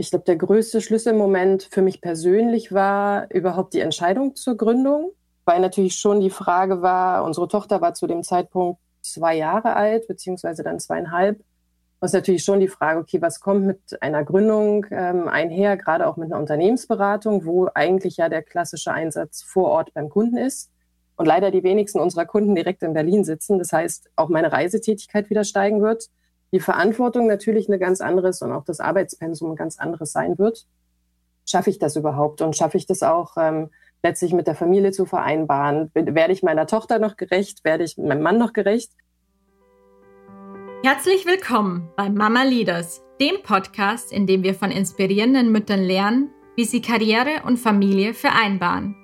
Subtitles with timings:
[0.00, 5.12] ich glaube, der größte Schlüsselmoment für mich persönlich war überhaupt die Entscheidung zur Gründung,
[5.44, 10.08] weil natürlich schon die Frage war, unsere Tochter war zu dem Zeitpunkt zwei Jahre alt,
[10.08, 11.40] beziehungsweise dann zweieinhalb.
[12.00, 16.16] Was natürlich schon die Frage, okay, was kommt mit einer Gründung ähm, einher, gerade auch
[16.16, 20.70] mit einer Unternehmensberatung, wo eigentlich ja der klassische Einsatz vor Ort beim Kunden ist.
[21.16, 23.58] Und leider die wenigsten unserer Kunden direkt in Berlin sitzen.
[23.58, 26.08] Das heißt, auch meine Reisetätigkeit wieder steigen wird.
[26.52, 30.66] Die Verantwortung natürlich eine ganz anderes und auch das Arbeitspensum ein ganz anderes sein wird.
[31.46, 32.42] Schaffe ich das überhaupt?
[32.42, 33.70] Und schaffe ich das auch ähm,
[34.02, 35.90] letztlich mit der Familie zu vereinbaren?
[35.94, 37.64] Werde ich meiner Tochter noch gerecht?
[37.64, 38.92] Werde ich meinem Mann noch gerecht?
[40.82, 46.64] Herzlich willkommen bei Mama Leaders, dem Podcast, in dem wir von inspirierenden Müttern lernen, wie
[46.64, 48.96] sie Karriere und Familie vereinbaren.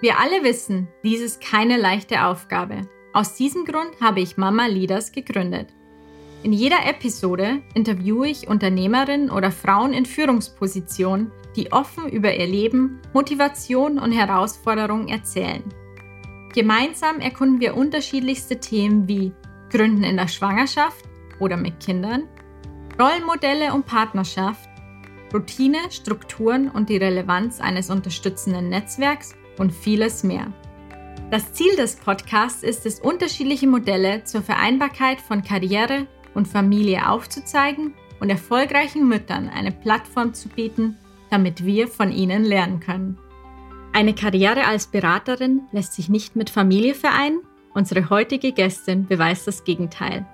[0.00, 2.82] Wir alle wissen, dies ist keine leichte Aufgabe.
[3.12, 5.75] Aus diesem Grund habe ich Mama Leaders gegründet.
[6.46, 13.00] In jeder Episode interviewe ich Unternehmerinnen oder Frauen in Führungspositionen, die offen über ihr Leben,
[13.12, 15.64] Motivation und Herausforderungen erzählen.
[16.54, 19.32] Gemeinsam erkunden wir unterschiedlichste Themen wie
[19.70, 21.04] Gründen in der Schwangerschaft
[21.40, 22.28] oder mit Kindern,
[22.96, 24.68] Rollenmodelle und Partnerschaft,
[25.34, 30.52] Routine, Strukturen und die Relevanz eines unterstützenden Netzwerks und vieles mehr.
[31.32, 37.94] Das Ziel des Podcasts ist es, unterschiedliche Modelle zur Vereinbarkeit von Karriere und Familie aufzuzeigen
[38.20, 40.96] und erfolgreichen Müttern eine Plattform zu bieten,
[41.30, 43.18] damit wir von ihnen lernen können.
[43.92, 47.40] Eine Karriere als Beraterin lässt sich nicht mit Familie vereinen
[47.76, 50.24] Unsere heutige Gästin beweist das Gegenteil.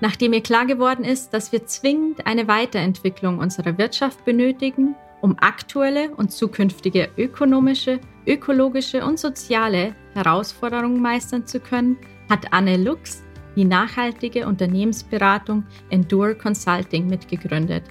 [0.00, 6.14] Nachdem ihr klar geworden ist, dass wir zwingend eine Weiterentwicklung unserer Wirtschaft benötigen, um aktuelle
[6.14, 11.98] und zukünftige ökonomische, ökologische und soziale Herausforderungen meistern zu können,
[12.30, 13.22] hat Anne Lux
[13.56, 17.84] die nachhaltige Unternehmensberatung Endure Consulting mitgegründet.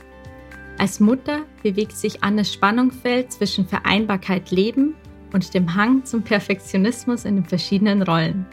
[0.78, 4.96] Als Mutter bewegt sich Annes Spannungsfeld zwischen Vereinbarkeit Leben
[5.34, 8.46] und dem Hang zum Perfektionismus in den verschiedenen Rollen.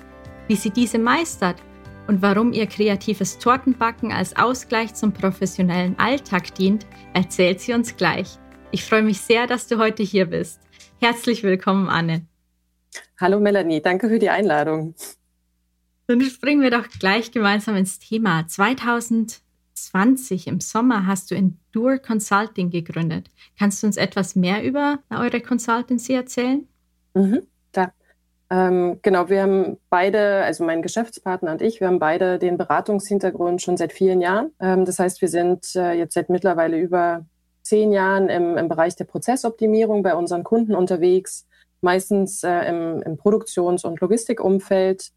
[0.48, 1.56] Wie sie diese meistert
[2.06, 8.38] und warum ihr kreatives Tortenbacken als Ausgleich zum professionellen Alltag dient, erzählt sie uns gleich.
[8.70, 10.60] Ich freue mich sehr, dass du heute hier bist.
[11.00, 12.26] Herzlich willkommen, Anne.
[13.20, 14.94] Hallo Melanie, danke für die Einladung.
[16.06, 18.46] Dann springen wir doch gleich gemeinsam ins Thema.
[18.46, 23.30] 2020 im Sommer hast du Endure Consulting gegründet.
[23.58, 26.68] Kannst du uns etwas mehr über eure Consultancy erzählen?
[27.14, 27.92] Mhm, da.
[28.50, 33.62] Ähm, genau, wir haben beide, also mein Geschäftspartner und ich, wir haben beide den Beratungshintergrund
[33.62, 34.52] schon seit vielen Jahren.
[34.60, 37.24] Ähm, das heißt, wir sind äh, jetzt seit mittlerweile über
[37.62, 41.46] zehn Jahren im, im Bereich der Prozessoptimierung bei unseren Kunden unterwegs,
[41.80, 45.12] meistens äh, im, im Produktions- und Logistikumfeld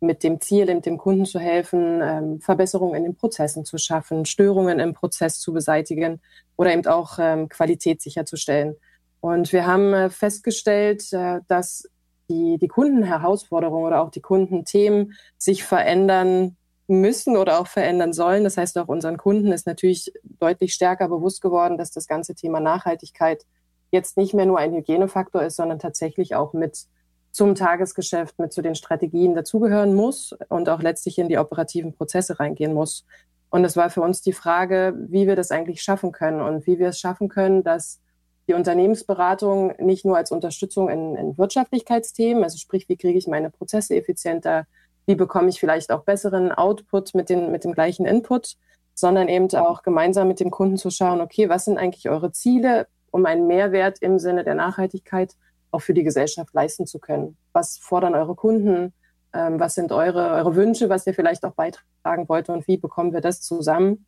[0.00, 4.80] mit dem Ziel, dem Kunden zu helfen, ähm, Verbesserungen in den Prozessen zu schaffen, Störungen
[4.80, 6.20] im Prozess zu beseitigen
[6.56, 8.76] oder eben auch ähm, Qualität sicherzustellen.
[9.20, 11.88] Und wir haben äh, festgestellt, äh, dass
[12.30, 16.56] die, die Kundenherausforderungen oder auch die Kundenthemen sich verändern
[16.86, 18.44] müssen oder auch verändern sollen.
[18.44, 22.60] Das heißt, auch unseren Kunden ist natürlich deutlich stärker bewusst geworden, dass das ganze Thema
[22.60, 23.44] Nachhaltigkeit
[23.92, 26.86] jetzt nicht mehr nur ein Hygienefaktor ist, sondern tatsächlich auch mit
[27.30, 32.40] zum Tagesgeschäft, mit zu den Strategien dazugehören muss und auch letztlich in die operativen Prozesse
[32.40, 33.04] reingehen muss.
[33.50, 36.78] Und es war für uns die Frage, wie wir das eigentlich schaffen können und wie
[36.78, 38.00] wir es schaffen können, dass
[38.48, 43.50] die Unternehmensberatung nicht nur als Unterstützung in, in Wirtschaftlichkeitsthemen, also sprich, wie kriege ich meine
[43.50, 44.66] Prozesse effizienter,
[45.06, 48.56] wie bekomme ich vielleicht auch besseren Output mit, den, mit dem gleichen Input,
[48.94, 52.86] sondern eben auch gemeinsam mit dem Kunden zu schauen, okay, was sind eigentlich eure Ziele,
[53.10, 55.34] um einen Mehrwert im Sinne der Nachhaltigkeit
[55.70, 57.36] auch für die Gesellschaft leisten zu können?
[57.52, 58.92] Was fordern eure Kunden?
[59.32, 63.12] Ähm, was sind eure, eure Wünsche, was ihr vielleicht auch beitragen wollt und wie bekommen
[63.12, 64.06] wir das zusammen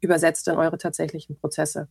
[0.00, 1.88] übersetzt in eure tatsächlichen Prozesse?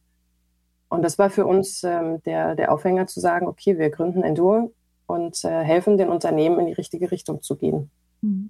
[0.90, 4.72] Und das war für uns ähm, der, der Aufhänger zu sagen, okay, wir gründen Endure
[5.06, 7.90] und äh, helfen den Unternehmen in die richtige Richtung zu gehen.
[8.22, 8.50] Mhm.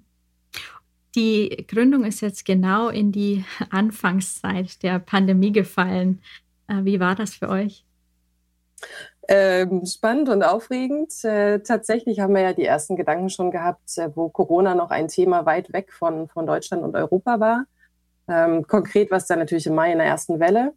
[1.14, 6.20] Die Gründung ist jetzt genau in die Anfangszeit der Pandemie gefallen.
[6.66, 7.84] Äh, wie war das für euch?
[9.28, 11.24] Ähm, spannend und aufregend.
[11.24, 15.08] Äh, tatsächlich haben wir ja die ersten Gedanken schon gehabt, äh, wo Corona noch ein
[15.08, 17.64] Thema weit weg von, von Deutschland und Europa war.
[18.28, 20.74] Ähm, konkret war es dann natürlich im Mai in der ersten Welle.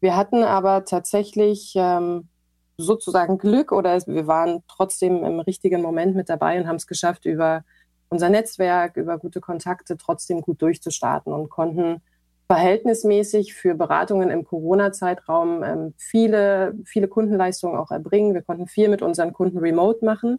[0.00, 2.28] Wir hatten aber tatsächlich ähm,
[2.76, 7.24] sozusagen Glück oder wir waren trotzdem im richtigen Moment mit dabei und haben es geschafft,
[7.24, 7.64] über
[8.08, 12.00] unser Netzwerk, über gute Kontakte trotzdem gut durchzustarten und konnten
[12.48, 18.34] verhältnismäßig für Beratungen im Corona-Zeitraum ähm, viele, viele Kundenleistungen auch erbringen.
[18.34, 20.38] Wir konnten viel mit unseren Kunden remote machen.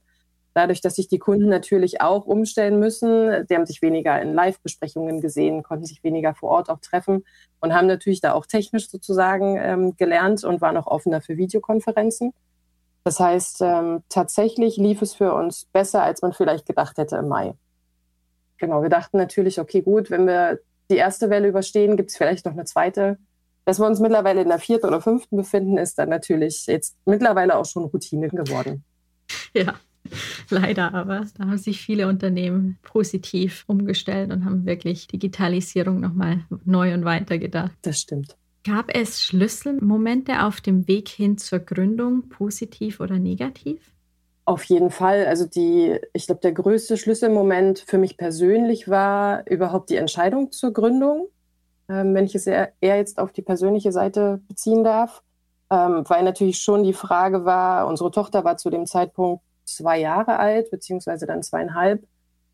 [0.55, 5.21] Dadurch, dass sich die Kunden natürlich auch umstellen müssen, die haben sich weniger in Live-Besprechungen
[5.21, 7.23] gesehen, konnten sich weniger vor Ort auch treffen
[7.59, 12.33] und haben natürlich da auch technisch sozusagen ähm, gelernt und waren auch offener für Videokonferenzen.
[13.03, 17.27] Das heißt, ähm, tatsächlich lief es für uns besser, als man vielleicht gedacht hätte im
[17.27, 17.53] Mai.
[18.57, 20.59] Genau, wir dachten natürlich, okay, gut, wenn wir
[20.89, 23.17] die erste Welle überstehen, gibt es vielleicht noch eine zweite.
[23.65, 27.55] Dass wir uns mittlerweile in der vierten oder fünften befinden, ist dann natürlich jetzt mittlerweile
[27.55, 28.83] auch schon Routine geworden.
[29.53, 29.75] Ja,
[30.49, 36.93] leider, aber da haben sich viele Unternehmen positiv umgestellt und haben wirklich Digitalisierung nochmal neu
[36.93, 37.73] und weiter gedacht.
[37.83, 38.35] Das stimmt.
[38.63, 43.93] Gab es Schlüsselmomente auf dem Weg hin zur Gründung, positiv oder negativ?
[44.49, 45.27] Auf jeden Fall.
[45.27, 50.73] Also die, ich glaube, der größte Schlüsselmoment für mich persönlich war überhaupt die Entscheidung zur
[50.73, 51.27] Gründung,
[51.87, 55.21] ähm, wenn ich es eher, eher, jetzt auf die persönliche Seite beziehen darf,
[55.69, 60.39] ähm, weil natürlich schon die Frage war, unsere Tochter war zu dem Zeitpunkt zwei Jahre
[60.39, 62.01] alt, beziehungsweise dann zweieinhalb.
[62.01, 62.09] Und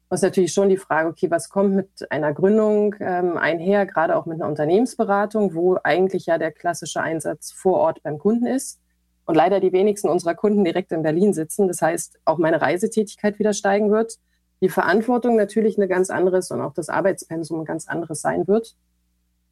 [0.09, 4.17] es ist natürlich schon die Frage, okay, was kommt mit einer Gründung ähm, einher, gerade
[4.17, 8.81] auch mit einer Unternehmensberatung, wo eigentlich ja der klassische Einsatz vor Ort beim Kunden ist.
[9.25, 11.67] Und leider die wenigsten unserer Kunden direkt in Berlin sitzen.
[11.67, 14.19] Das heißt, auch meine Reisetätigkeit wieder steigen wird.
[14.61, 18.75] Die Verantwortung natürlich eine ganz anderes und auch das Arbeitspensum ein ganz anderes sein wird.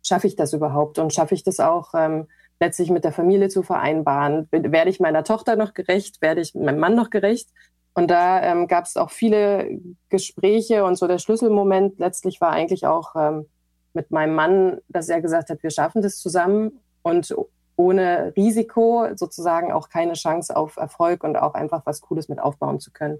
[0.03, 0.99] Schaffe ich das überhaupt?
[0.99, 2.27] Und schaffe ich das auch ähm,
[2.59, 4.47] letztlich mit der Familie zu vereinbaren?
[4.51, 6.21] Werde ich meiner Tochter noch gerecht?
[6.21, 7.49] Werde ich meinem Mann noch gerecht?
[7.93, 9.79] Und da ähm, gab es auch viele
[10.09, 13.45] Gespräche und so der Schlüsselmoment letztlich war eigentlich auch ähm,
[13.93, 17.35] mit meinem Mann, dass er gesagt hat, wir schaffen das zusammen und
[17.75, 22.79] ohne Risiko sozusagen auch keine Chance auf Erfolg und auch einfach was Cooles mit aufbauen
[22.79, 23.19] zu können.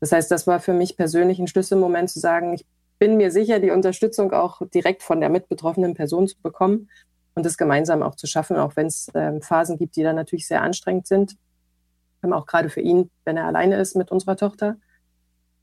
[0.00, 2.66] Das heißt, das war für mich persönlich ein Schlüsselmoment zu sagen, ich
[2.98, 6.88] bin mir sicher, die Unterstützung auch direkt von der mitbetroffenen Person zu bekommen
[7.34, 10.46] und das gemeinsam auch zu schaffen, auch wenn es ähm, Phasen gibt, die dann natürlich
[10.46, 11.36] sehr anstrengend sind.
[12.22, 14.76] Ähm, auch gerade für ihn, wenn er alleine ist mit unserer Tochter.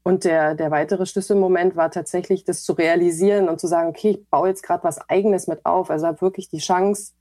[0.03, 4.29] Und der, der weitere Schlüsselmoment war tatsächlich, das zu realisieren und zu sagen, okay, ich
[4.29, 5.89] baue jetzt gerade was Eigenes mit auf.
[5.89, 7.13] Also habe wirklich die Chance,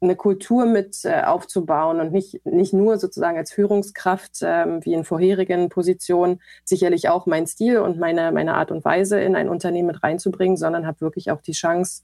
[0.00, 5.04] eine Kultur mit äh, aufzubauen und nicht, nicht nur sozusagen als Führungskraft ähm, wie in
[5.04, 9.88] vorherigen Positionen sicherlich auch mein Stil und meine, meine Art und Weise in ein Unternehmen
[9.88, 12.02] mit reinzubringen, sondern habe wirklich auch die Chance,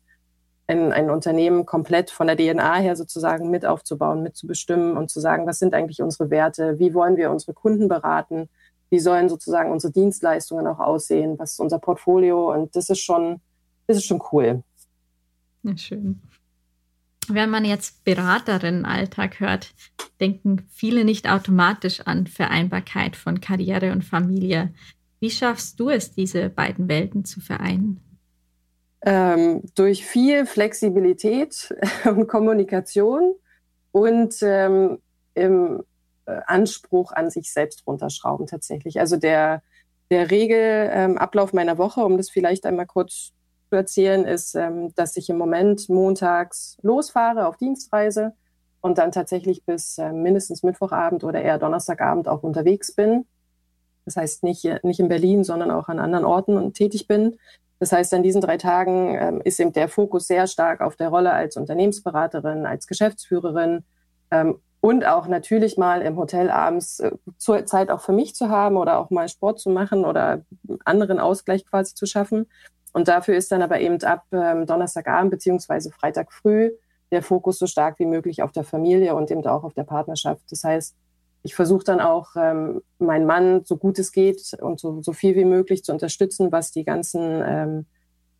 [0.68, 5.46] ein, ein Unternehmen komplett von der DNA her sozusagen mit aufzubauen, mitzubestimmen und zu sagen,
[5.46, 8.48] was sind eigentlich unsere Werte, wie wollen wir unsere Kunden beraten,
[8.90, 13.40] wie sollen sozusagen unsere Dienstleistungen auch aussehen, was ist unser Portfolio und das ist schon,
[13.86, 14.62] das ist schon cool.
[15.62, 16.20] Ja, schön.
[17.28, 19.74] Wenn man jetzt Beraterinnenalltag hört,
[20.20, 24.74] denken viele nicht automatisch an Vereinbarkeit von Karriere und Familie.
[25.20, 28.00] Wie schaffst du es, diese beiden Welten zu vereinen?
[29.04, 31.74] ähm, durch viel Flexibilität
[32.04, 33.34] und Kommunikation
[33.90, 34.98] und ähm,
[35.34, 35.82] im
[36.26, 39.00] äh, Anspruch an sich selbst runterschrauben tatsächlich.
[39.00, 39.62] Also der,
[40.10, 43.32] der Regelablauf ähm, meiner Woche, um das vielleicht einmal kurz
[43.72, 48.34] zu erzählen, ist, ähm, dass ich im Moment montags losfahre auf Dienstreise
[48.82, 53.24] und dann tatsächlich bis äh, mindestens Mittwochabend oder eher Donnerstagabend auch unterwegs bin.
[54.04, 57.38] Das heißt nicht, nicht in Berlin, sondern auch an anderen Orten und tätig bin.
[57.78, 61.08] Das heißt, an diesen drei Tagen ähm, ist eben der Fokus sehr stark auf der
[61.08, 63.84] Rolle als Unternehmensberaterin, als Geschäftsführerin
[64.30, 68.50] ähm, und auch natürlich mal im Hotel abends äh, zur Zeit auch für mich zu
[68.50, 70.42] haben oder auch mal Sport zu machen oder
[70.84, 72.46] anderen Ausgleich quasi zu schaffen.
[72.92, 76.70] Und dafür ist dann aber eben ab ähm, Donnerstagabend beziehungsweise Freitag früh
[77.12, 80.42] der Fokus so stark wie möglich auf der Familie und eben auch auf der Partnerschaft.
[80.50, 80.96] Das heißt,
[81.42, 85.34] ich versuche dann auch, ähm, meinen Mann, so gut es geht und so, so viel
[85.34, 87.86] wie möglich zu unterstützen, was die ganzen ähm,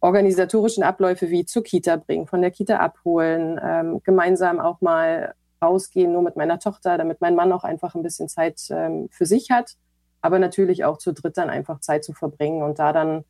[0.01, 6.13] organisatorischen Abläufe wie zur Kita bringen, von der Kita abholen, ähm, gemeinsam auch mal rausgehen,
[6.13, 9.51] nur mit meiner Tochter, damit mein Mann auch einfach ein bisschen Zeit ähm, für sich
[9.51, 9.77] hat,
[10.21, 13.25] aber natürlich auch zu dritt dann einfach Zeit zu verbringen und da dann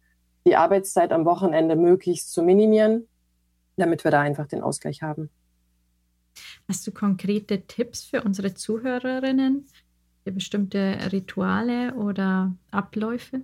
[0.47, 3.09] die Arbeitszeit am Wochenende möglichst zu minimieren,
[3.77, 5.31] damit wir da einfach den Ausgleich haben.
[6.69, 9.67] Hast du konkrete Tipps für unsere Zuhörerinnen?
[10.25, 13.43] Für bestimmte Rituale oder Abläufe?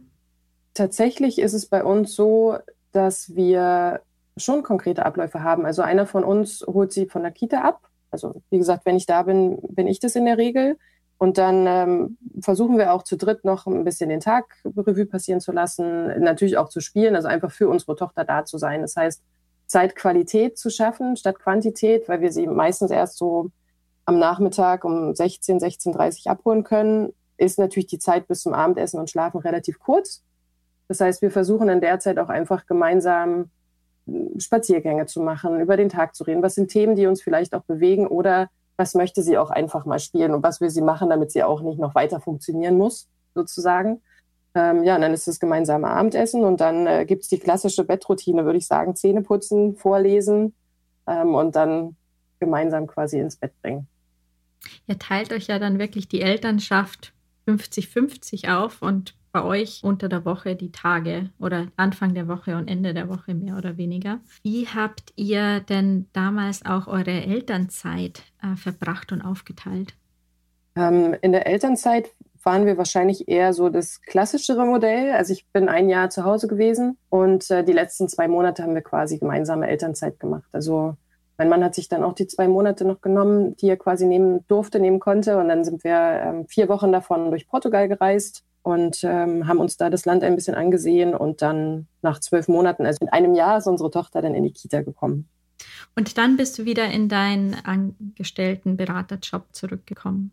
[0.74, 2.56] Tatsächlich ist es bei uns so,
[2.92, 4.00] dass wir
[4.36, 5.66] schon konkrete Abläufe haben.
[5.66, 7.88] Also einer von uns holt sie von der Kita ab.
[8.10, 10.78] Also wie gesagt, wenn ich da bin, bin ich das in der Regel.
[11.18, 15.40] Und dann ähm, versuchen wir auch zu dritt noch ein bisschen den Tag Revue passieren
[15.40, 18.82] zu lassen, natürlich auch zu spielen, also einfach für unsere Tochter da zu sein.
[18.82, 19.22] Das heißt,
[19.66, 23.50] Zeitqualität zu schaffen statt Quantität, weil wir sie meistens erst so
[24.04, 28.98] am Nachmittag um 16, 16.30 Uhr abholen können, ist natürlich die Zeit bis zum Abendessen
[28.98, 30.24] und Schlafen relativ kurz.
[30.88, 33.50] Das heißt, wir versuchen in der Zeit auch einfach gemeinsam
[34.06, 36.42] hm, Spaziergänge zu machen, über den Tag zu reden.
[36.42, 38.48] Was sind Themen, die uns vielleicht auch bewegen oder
[38.78, 41.60] was möchte sie auch einfach mal spielen und was will sie machen, damit sie auch
[41.60, 44.00] nicht noch weiter funktionieren muss, sozusagen.
[44.54, 47.84] Ähm, ja, und dann ist das gemeinsame Abendessen und dann äh, gibt es die klassische
[47.84, 50.54] Bettroutine, würde ich sagen, Zähne putzen, vorlesen
[51.06, 51.96] ähm, und dann
[52.38, 53.88] gemeinsam quasi ins Bett bringen.
[54.86, 57.12] Ihr teilt euch ja dann wirklich die Elternschaft
[57.46, 62.68] 50-50 auf und bei euch unter der Woche die Tage oder Anfang der Woche und
[62.68, 64.18] Ende der Woche mehr oder weniger.
[64.42, 69.94] Wie habt ihr denn damals auch eure Elternzeit äh, verbracht und aufgeteilt?
[70.74, 72.10] Ähm, in der Elternzeit
[72.42, 75.12] waren wir wahrscheinlich eher so das klassischere Modell.
[75.12, 78.74] Also ich bin ein Jahr zu Hause gewesen und äh, die letzten zwei Monate haben
[78.74, 80.48] wir quasi gemeinsame Elternzeit gemacht.
[80.52, 80.96] Also
[81.36, 84.44] mein Mann hat sich dann auch die zwei Monate noch genommen, die er quasi nehmen
[84.48, 85.38] durfte, nehmen konnte.
[85.38, 89.78] Und dann sind wir ähm, vier Wochen davon durch Portugal gereist und ähm, haben uns
[89.78, 91.14] da das Land ein bisschen angesehen.
[91.14, 94.52] Und dann nach zwölf Monaten, also in einem Jahr, ist unsere Tochter dann in die
[94.52, 95.26] Kita gekommen.
[95.96, 100.32] Und dann bist du wieder in deinen angestellten Beraterjob zurückgekommen.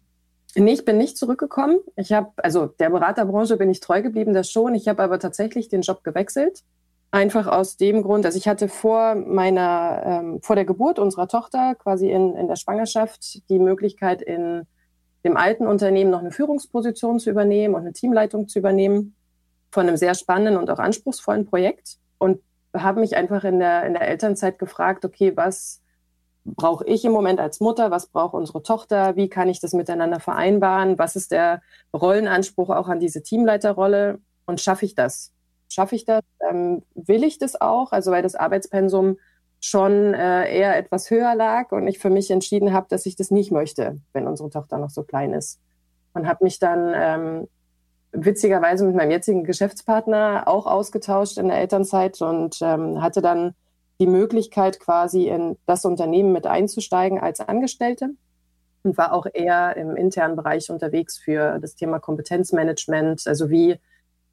[0.54, 1.78] Nee, ich bin nicht zurückgekommen.
[1.96, 4.76] Ich habe, also der Beraterbranche bin ich treu geblieben, das schon.
[4.76, 6.64] Ich habe aber tatsächlich den Job gewechselt.
[7.12, 11.76] Einfach aus dem Grund, dass ich hatte vor meiner, ähm, vor der Geburt unserer Tochter
[11.76, 14.68] quasi in, in der Schwangerschaft die Möglichkeit in
[15.26, 19.16] dem alten Unternehmen noch eine Führungsposition zu übernehmen und eine Teamleitung zu übernehmen
[19.72, 22.40] von einem sehr spannenden und auch anspruchsvollen Projekt und
[22.74, 25.82] habe mich einfach in der, in der Elternzeit gefragt, okay, was
[26.46, 30.20] brauche ich im Moment als Mutter, was braucht unsere Tochter, wie kann ich das miteinander
[30.20, 35.34] vereinbaren, was ist der Rollenanspruch auch an diese Teamleiterrolle und schaffe ich das?
[35.70, 36.22] Schaffe ich das?
[36.48, 37.92] Ähm, will ich das auch?
[37.92, 39.18] Also weil das Arbeitspensum
[39.66, 43.32] schon äh, eher etwas höher lag und ich für mich entschieden habe, dass ich das
[43.32, 45.60] nicht möchte, wenn unsere Tochter noch so klein ist.
[46.14, 47.48] Und habe mich dann ähm,
[48.12, 53.56] witzigerweise mit meinem jetzigen Geschäftspartner auch ausgetauscht in der Elternzeit und ähm, hatte dann
[54.00, 58.10] die Möglichkeit, quasi in das Unternehmen mit einzusteigen als Angestellte
[58.84, 63.26] und war auch eher im internen Bereich unterwegs für das Thema Kompetenzmanagement.
[63.26, 63.80] Also wie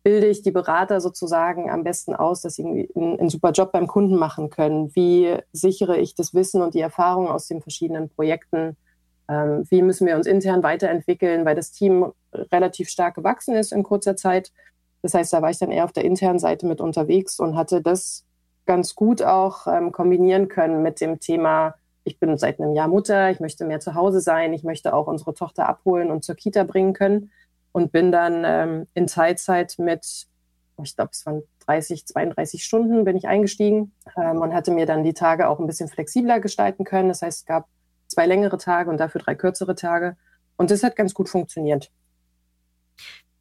[0.03, 3.87] bilde ich die Berater sozusagen am besten aus, dass sie einen, einen, super Job beim
[3.87, 4.95] Kunden machen können?
[4.95, 8.77] Wie sichere ich das Wissen und die Erfahrung aus den verschiedenen Projekten?
[9.29, 13.83] Ähm, wie müssen wir uns intern weiterentwickeln, weil das Team relativ stark gewachsen ist in
[13.83, 14.53] kurzer Zeit.
[15.03, 17.83] Das heißt, da war ich dann eher auf der internen Seite mit unterwegs und hatte
[17.83, 18.25] das
[18.67, 23.31] ganz gut auch ähm, kombinieren können mit dem Thema, ich bin seit einem Jahr Mutter,
[23.31, 26.65] ich möchte mehr zu Hause sein, ich möchte auch unsere Tochter abholen und zur Kita
[26.65, 27.31] bringen können
[27.73, 30.27] und bin dann ähm, in Teilzeit mit,
[30.83, 35.05] ich glaube, es waren 30, 32 Stunden bin ich eingestiegen ähm, und hatte mir dann
[35.05, 37.09] die Tage auch ein bisschen flexibler gestalten können.
[37.09, 37.69] Das heißt, es gab
[38.09, 40.17] zwei längere Tage und dafür drei kürzere Tage.
[40.57, 41.91] Und das hat ganz gut funktioniert.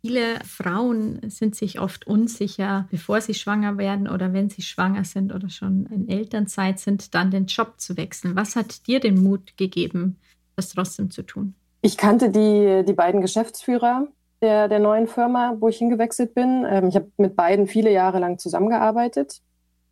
[0.01, 5.31] Viele Frauen sind sich oft unsicher, bevor sie schwanger werden oder wenn sie schwanger sind
[5.31, 8.35] oder schon in Elternzeit sind, dann den Job zu wechseln.
[8.35, 10.17] Was hat dir den Mut gegeben,
[10.55, 11.53] das trotzdem zu tun?
[11.83, 14.07] Ich kannte die, die beiden Geschäftsführer
[14.41, 16.65] der, der neuen Firma, wo ich hingewechselt bin.
[16.69, 19.41] Ähm, ich habe mit beiden viele Jahre lang zusammengearbeitet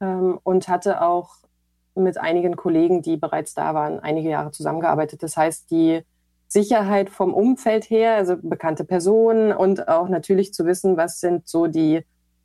[0.01, 1.35] ähm, und hatte auch
[1.95, 5.21] mit einigen Kollegen, die bereits da waren, einige Jahre zusammengearbeitet.
[5.21, 6.01] Das heißt, die
[6.47, 11.67] Sicherheit vom Umfeld her, also bekannte Personen und auch natürlich zu wissen, was sind so
[11.67, 12.03] die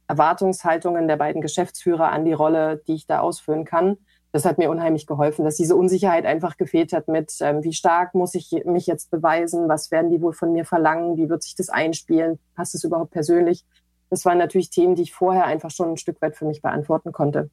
[0.09, 3.97] Erwartungshaltungen der beiden Geschäftsführer an die Rolle, die ich da ausführen kann.
[4.35, 8.15] Das hat mir unheimlich geholfen, dass diese Unsicherheit einfach gefehlt hat mit, ähm, wie stark
[8.15, 11.55] muss ich mich jetzt beweisen, was werden die wohl von mir verlangen, wie wird sich
[11.55, 13.65] das einspielen, passt es überhaupt persönlich.
[14.11, 17.13] Das waren natürlich Themen, die ich vorher einfach schon ein Stück weit für mich beantworten
[17.13, 17.49] konnte.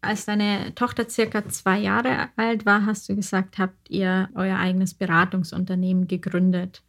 [0.00, 4.94] Als deine Tochter circa zwei Jahre alt war, hast du gesagt, habt ihr euer eigenes
[4.94, 6.84] Beratungsunternehmen gegründet.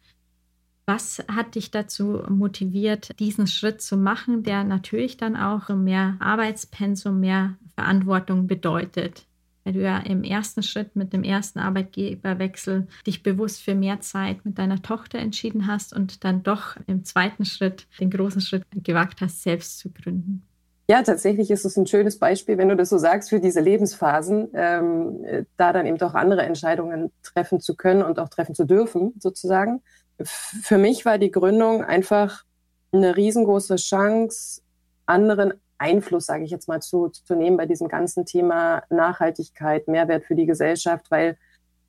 [0.86, 7.20] Was hat dich dazu motiviert, diesen Schritt zu machen, der natürlich dann auch mehr Arbeitspensum,
[7.20, 9.26] mehr Verantwortung bedeutet?
[9.64, 14.44] Weil du ja im ersten Schritt mit dem ersten Arbeitgeberwechsel dich bewusst für mehr Zeit
[14.44, 19.22] mit deiner Tochter entschieden hast und dann doch im zweiten Schritt den großen Schritt gewagt
[19.22, 20.42] hast, selbst zu gründen.
[20.86, 24.50] Ja, tatsächlich ist es ein schönes Beispiel, wenn du das so sagst, für diese Lebensphasen,
[24.52, 29.14] ähm, da dann eben doch andere Entscheidungen treffen zu können und auch treffen zu dürfen,
[29.18, 29.80] sozusagen.
[30.20, 32.44] Für mich war die Gründung einfach
[32.92, 34.62] eine riesengroße Chance,
[35.06, 40.24] anderen Einfluss, sage ich jetzt mal, zu, zu nehmen bei diesem ganzen Thema Nachhaltigkeit, Mehrwert
[40.24, 41.36] für die Gesellschaft, weil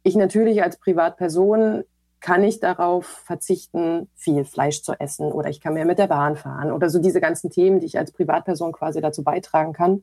[0.03, 1.83] ich natürlich als Privatperson
[2.19, 6.35] kann ich darauf verzichten, viel Fleisch zu essen oder ich kann mehr mit der Bahn
[6.35, 10.01] fahren oder so diese ganzen Themen, die ich als Privatperson quasi dazu beitragen kann.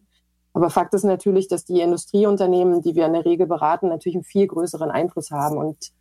[0.52, 4.25] Aber Fakt ist natürlich, dass die Industrieunternehmen, die wir in der Regel beraten, natürlich einen
[4.25, 5.57] viel größeren Einfluss haben.
[5.57, 5.93] Und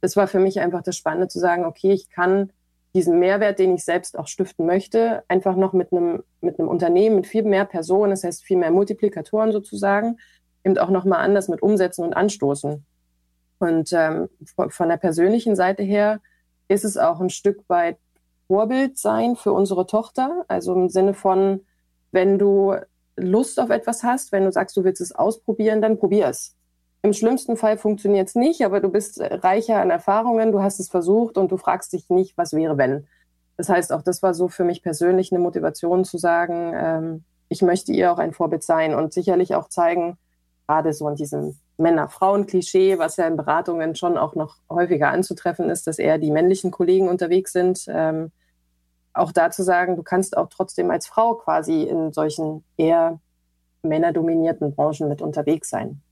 [0.00, 2.52] das war für mich einfach das Spannende zu sagen, okay, ich kann
[2.94, 7.16] diesen Mehrwert, den ich selbst auch stiften möchte, einfach noch mit einem, mit einem Unternehmen,
[7.16, 10.16] mit viel mehr Personen, das heißt viel mehr Multiplikatoren sozusagen,
[10.64, 12.84] eben auch nochmal anders mit umsetzen und anstoßen.
[13.58, 14.28] Und ähm,
[14.68, 16.20] von der persönlichen Seite her
[16.68, 17.98] ist es auch ein Stück weit
[18.46, 20.44] Vorbild sein für unsere Tochter.
[20.48, 21.60] Also im Sinne von,
[22.12, 22.76] wenn du
[23.16, 26.54] Lust auf etwas hast, wenn du sagst, du willst es ausprobieren, dann probier es.
[27.02, 30.88] Im schlimmsten Fall funktioniert es nicht, aber du bist reicher an Erfahrungen, du hast es
[30.88, 33.06] versucht und du fragst dich nicht, was wäre, wenn.
[33.56, 37.62] Das heißt, auch das war so für mich persönlich eine Motivation zu sagen, ähm, ich
[37.62, 40.18] möchte ihr auch ein Vorbild sein und sicherlich auch zeigen,
[40.66, 45.86] gerade so in diesem Männer-Frauen-Klischee, was ja in Beratungen schon auch noch häufiger anzutreffen ist,
[45.86, 47.84] dass eher die männlichen Kollegen unterwegs sind.
[47.88, 48.32] Ähm,
[49.12, 53.20] auch da zu sagen, du kannst auch trotzdem als Frau quasi in solchen eher
[53.82, 56.02] männerdominierten Branchen mit unterwegs sein.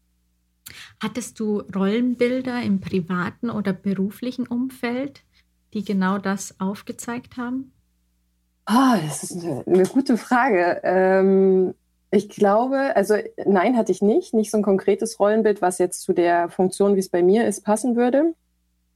[1.02, 5.22] Hattest du Rollenbilder im privaten oder beruflichen Umfeld,
[5.72, 7.72] die genau das aufgezeigt haben?
[8.68, 10.80] Oh, das ist eine, eine gute Frage.
[10.84, 11.74] Ähm,
[12.10, 14.32] ich glaube, also nein, hatte ich nicht.
[14.32, 17.62] Nicht so ein konkretes Rollenbild, was jetzt zu der Funktion, wie es bei mir ist,
[17.62, 18.34] passen würde.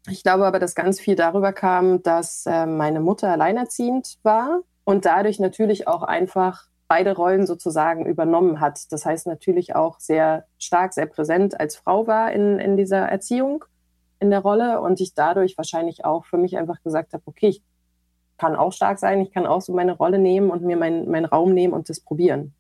[0.09, 5.05] Ich glaube aber, dass ganz viel darüber kam, dass äh, meine Mutter alleinerziehend war und
[5.05, 8.91] dadurch natürlich auch einfach beide Rollen sozusagen übernommen hat.
[8.91, 13.65] Das heißt natürlich auch sehr stark, sehr präsent als Frau war in, in dieser Erziehung,
[14.19, 17.63] in der Rolle und ich dadurch wahrscheinlich auch für mich einfach gesagt habe, okay, ich
[18.39, 21.25] kann auch stark sein, ich kann auch so meine Rolle nehmen und mir meinen mein
[21.25, 22.55] Raum nehmen und das probieren.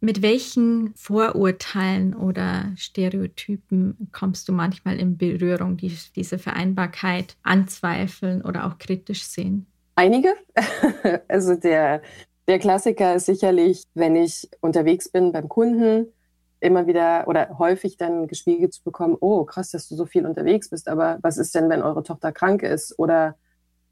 [0.00, 8.66] Mit welchen Vorurteilen oder Stereotypen kommst du manchmal in Berührung, die diese Vereinbarkeit anzweifeln oder
[8.66, 9.66] auch kritisch sehen?
[9.94, 10.34] Einige.
[11.28, 12.02] also der,
[12.48, 16.12] der Klassiker ist sicherlich, wenn ich unterwegs bin beim Kunden,
[16.60, 20.70] immer wieder oder häufig dann gespiegelt zu bekommen, oh krass, dass du so viel unterwegs
[20.70, 22.98] bist, aber was ist denn, wenn eure Tochter krank ist?
[22.98, 23.36] Oder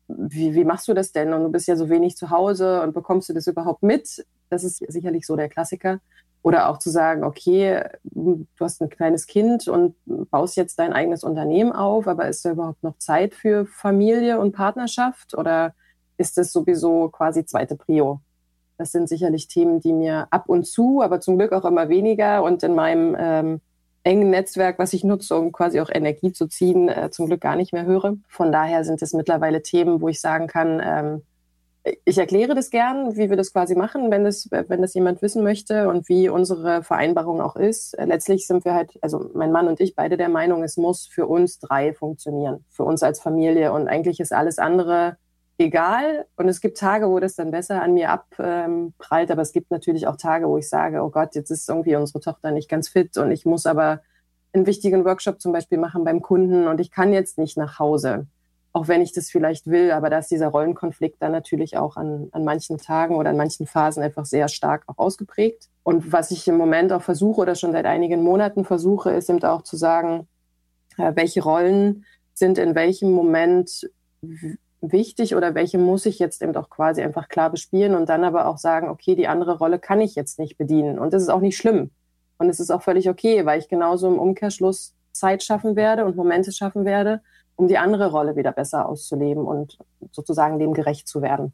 [0.08, 1.32] wie, wie machst du das denn?
[1.32, 4.26] Und du bist ja so wenig zu Hause und bekommst du das überhaupt mit?
[4.50, 6.00] Das ist sicherlich so der Klassiker.
[6.42, 9.94] Oder auch zu sagen, okay, du hast ein kleines Kind und
[10.30, 14.52] baust jetzt dein eigenes Unternehmen auf, aber ist da überhaupt noch Zeit für Familie und
[14.52, 15.34] Partnerschaft?
[15.34, 15.74] Oder
[16.18, 18.20] ist das sowieso quasi zweite Prio?
[18.76, 22.42] Das sind sicherlich Themen, die mir ab und zu, aber zum Glück auch immer weniger
[22.42, 23.60] und in meinem ähm,
[24.02, 27.56] engen Netzwerk, was ich nutze, um quasi auch Energie zu ziehen, äh, zum Glück gar
[27.56, 28.16] nicht mehr höre.
[28.28, 31.22] Von daher sind es mittlerweile Themen, wo ich sagen kann, ähm,
[32.04, 35.42] ich erkläre das gern, wie wir das quasi machen, wenn das, wenn das jemand wissen
[35.42, 37.94] möchte und wie unsere Vereinbarung auch ist.
[37.98, 41.26] Letztlich sind wir halt, also mein Mann und ich beide der Meinung, es muss für
[41.26, 43.72] uns drei funktionieren, für uns als Familie.
[43.72, 45.18] Und eigentlich ist alles andere
[45.58, 46.26] egal.
[46.36, 49.30] Und es gibt Tage, wo das dann besser an mir abprallt.
[49.30, 52.20] Aber es gibt natürlich auch Tage, wo ich sage, oh Gott, jetzt ist irgendwie unsere
[52.20, 54.00] Tochter nicht ganz fit und ich muss aber
[54.52, 58.26] einen wichtigen Workshop zum Beispiel machen beim Kunden und ich kann jetzt nicht nach Hause.
[58.72, 62.28] Auch wenn ich das vielleicht will, aber da ist dieser Rollenkonflikt dann natürlich auch an,
[62.32, 65.68] an manchen Tagen oder an manchen Phasen einfach sehr stark auch ausgeprägt.
[65.84, 69.42] Und was ich im Moment auch versuche oder schon seit einigen Monaten versuche, ist eben
[69.44, 70.26] auch zu sagen,
[70.98, 73.88] äh, welche Rollen sind in welchem Moment
[74.92, 78.46] wichtig oder welche muss ich jetzt eben auch quasi einfach klar bespielen und dann aber
[78.46, 80.98] auch sagen, okay, die andere Rolle kann ich jetzt nicht bedienen.
[80.98, 81.90] Und das ist auch nicht schlimm.
[82.38, 86.16] Und es ist auch völlig okay, weil ich genauso im Umkehrschluss Zeit schaffen werde und
[86.16, 87.22] Momente schaffen werde,
[87.56, 89.78] um die andere Rolle wieder besser auszuleben und
[90.10, 91.52] sozusagen dem gerecht zu werden.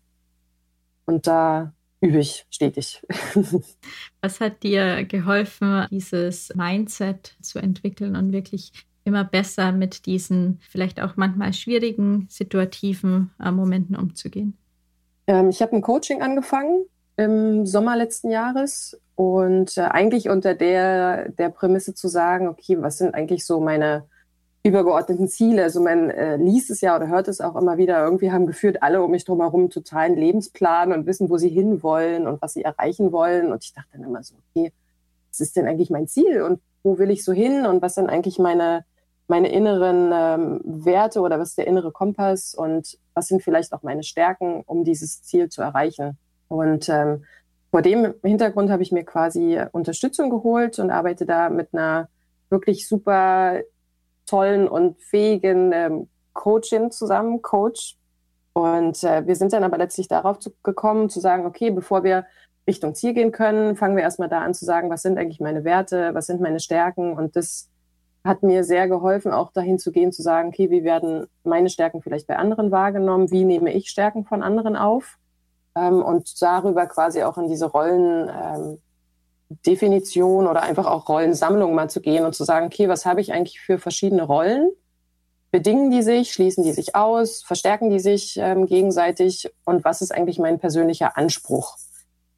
[1.05, 3.03] Und da übe ich stetig.
[4.23, 8.73] Was hat dir geholfen, dieses Mindset zu entwickeln und wirklich
[9.05, 14.57] immer besser mit diesen vielleicht auch manchmal schwierigen, situativen äh, Momenten umzugehen?
[15.27, 16.85] Ähm, ich habe ein Coaching angefangen
[17.17, 22.99] im Sommer letzten Jahres und äh, eigentlich unter der, der Prämisse zu sagen, okay, was
[22.99, 24.05] sind eigentlich so meine
[24.63, 25.63] übergeordneten Ziele?
[25.63, 28.83] Also man äh, liest es ja oder hört es auch immer wieder, irgendwie haben geführt
[28.83, 33.13] alle um mich drumherum totalen Lebensplan und wissen, wo sie hinwollen und was sie erreichen
[33.13, 33.53] wollen.
[33.53, 34.73] Und ich dachte dann immer so, okay,
[35.31, 38.09] was ist denn eigentlich mein Ziel und wo will ich so hin und was sind
[38.09, 38.85] eigentlich meine
[39.31, 43.85] meine inneren ähm, Werte oder was ist der innere Kompass und was sind vielleicht auch
[43.85, 46.19] meine Stärken, um dieses Ziel zu erreichen.
[46.49, 47.25] Und ähm,
[47.71, 52.09] vor dem Hintergrund habe ich mir quasi Unterstützung geholt und arbeite da mit einer
[52.49, 53.61] wirklich super
[54.27, 57.97] tollen und fähigen ähm, Coachin zusammen, Coach.
[58.53, 62.27] Und äh, wir sind dann aber letztlich darauf zu, gekommen, zu sagen, okay, bevor wir
[62.67, 65.63] Richtung Ziel gehen können, fangen wir erstmal da an zu sagen, was sind eigentlich meine
[65.63, 67.70] Werte, was sind meine Stärken und das
[68.25, 72.03] hat mir sehr geholfen, auch dahin zu gehen, zu sagen, okay, wie werden meine Stärken
[72.03, 73.31] vielleicht bei anderen wahrgenommen?
[73.31, 75.17] Wie nehme ich Stärken von anderen auf?
[75.75, 82.01] Ähm, und darüber quasi auch in diese Rollendefinition ähm, oder einfach auch Rollensammlung mal zu
[82.01, 84.71] gehen und zu sagen, okay, was habe ich eigentlich für verschiedene Rollen?
[85.51, 89.51] Bedingen die sich, schließen die sich aus, verstärken die sich ähm, gegenseitig?
[89.65, 91.77] Und was ist eigentlich mein persönlicher Anspruch?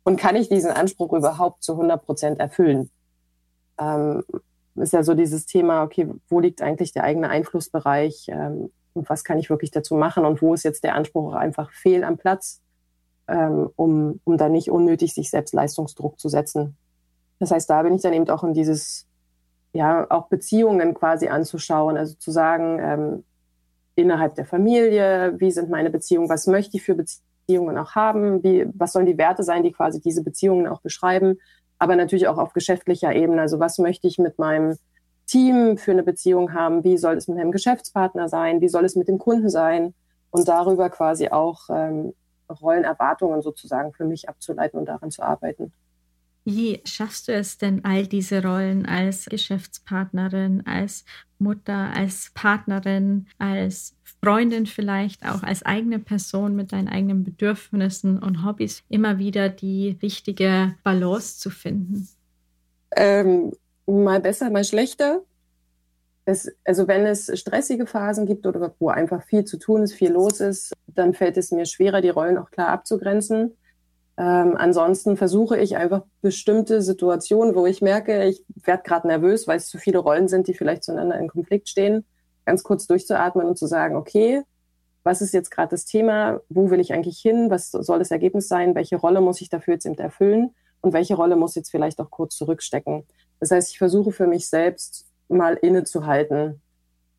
[0.04, 2.90] Und kann ich diesen Anspruch überhaupt zu 100 Prozent erfüllen?
[4.76, 8.26] Ist ja so dieses Thema, okay, wo liegt eigentlich der eigene Einflussbereich?
[8.28, 11.70] Ähm, und was kann ich wirklich dazu machen und wo ist jetzt der Anspruch einfach
[11.72, 12.60] fehl am Platz,
[13.28, 16.76] ähm, um, um da nicht unnötig sich selbst Leistungsdruck zu setzen.
[17.38, 19.06] Das heißt, da bin ich dann eben auch in dieses,
[19.72, 23.24] ja, auch Beziehungen quasi anzuschauen, also zu sagen, ähm,
[23.94, 28.66] innerhalb der Familie, wie sind meine Beziehungen, was möchte ich für Beziehungen auch haben, wie,
[28.74, 31.38] was sollen die Werte sein, die quasi diese Beziehungen auch beschreiben,
[31.82, 34.76] aber natürlich auch auf geschäftlicher Ebene, also was möchte ich mit meinem
[35.26, 38.94] Team für eine Beziehung haben, wie soll es mit meinem Geschäftspartner sein, wie soll es
[38.94, 39.92] mit dem Kunden sein?
[40.30, 42.14] Und darüber quasi auch ähm,
[42.48, 45.72] Rollenerwartungen sozusagen für mich abzuleiten und daran zu arbeiten.
[46.44, 51.04] Wie schaffst du es denn, all diese Rollen als Geschäftspartnerin, als
[51.40, 58.44] Mutter, als Partnerin, als Freundin vielleicht, auch als eigene Person mit deinen eigenen Bedürfnissen und
[58.44, 62.08] Hobbys immer wieder die richtige Balance zu finden?
[62.94, 63.52] Ähm,
[63.86, 65.22] mal besser, mal schlechter.
[66.24, 70.12] Es, also wenn es stressige Phasen gibt oder wo einfach viel zu tun ist, viel
[70.12, 73.56] los ist, dann fällt es mir schwerer, die Rollen auch klar abzugrenzen.
[74.16, 79.56] Ähm, ansonsten versuche ich einfach bestimmte Situationen, wo ich merke, ich werde gerade nervös, weil
[79.56, 82.04] es zu viele Rollen sind, die vielleicht zueinander in Konflikt stehen,
[82.44, 84.42] ganz kurz durchzuatmen und zu sagen, okay,
[85.04, 86.40] was ist jetzt gerade das Thema?
[86.48, 87.50] Wo will ich eigentlich hin?
[87.50, 88.74] Was soll das Ergebnis sein?
[88.74, 90.54] Welche Rolle muss ich dafür jetzt eben erfüllen?
[90.80, 93.04] Und welche Rolle muss jetzt vielleicht auch kurz zurückstecken?
[93.40, 96.60] Das heißt, ich versuche für mich selbst mal innezuhalten.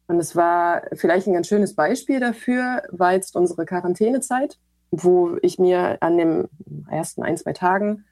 [0.08, 4.60] Und es war vielleicht ein ganz schönes Beispiel dafür, war jetzt unsere Quarantänezeit
[5.02, 6.48] wo ich mir an den
[6.90, 8.06] ersten ein, zwei Tagen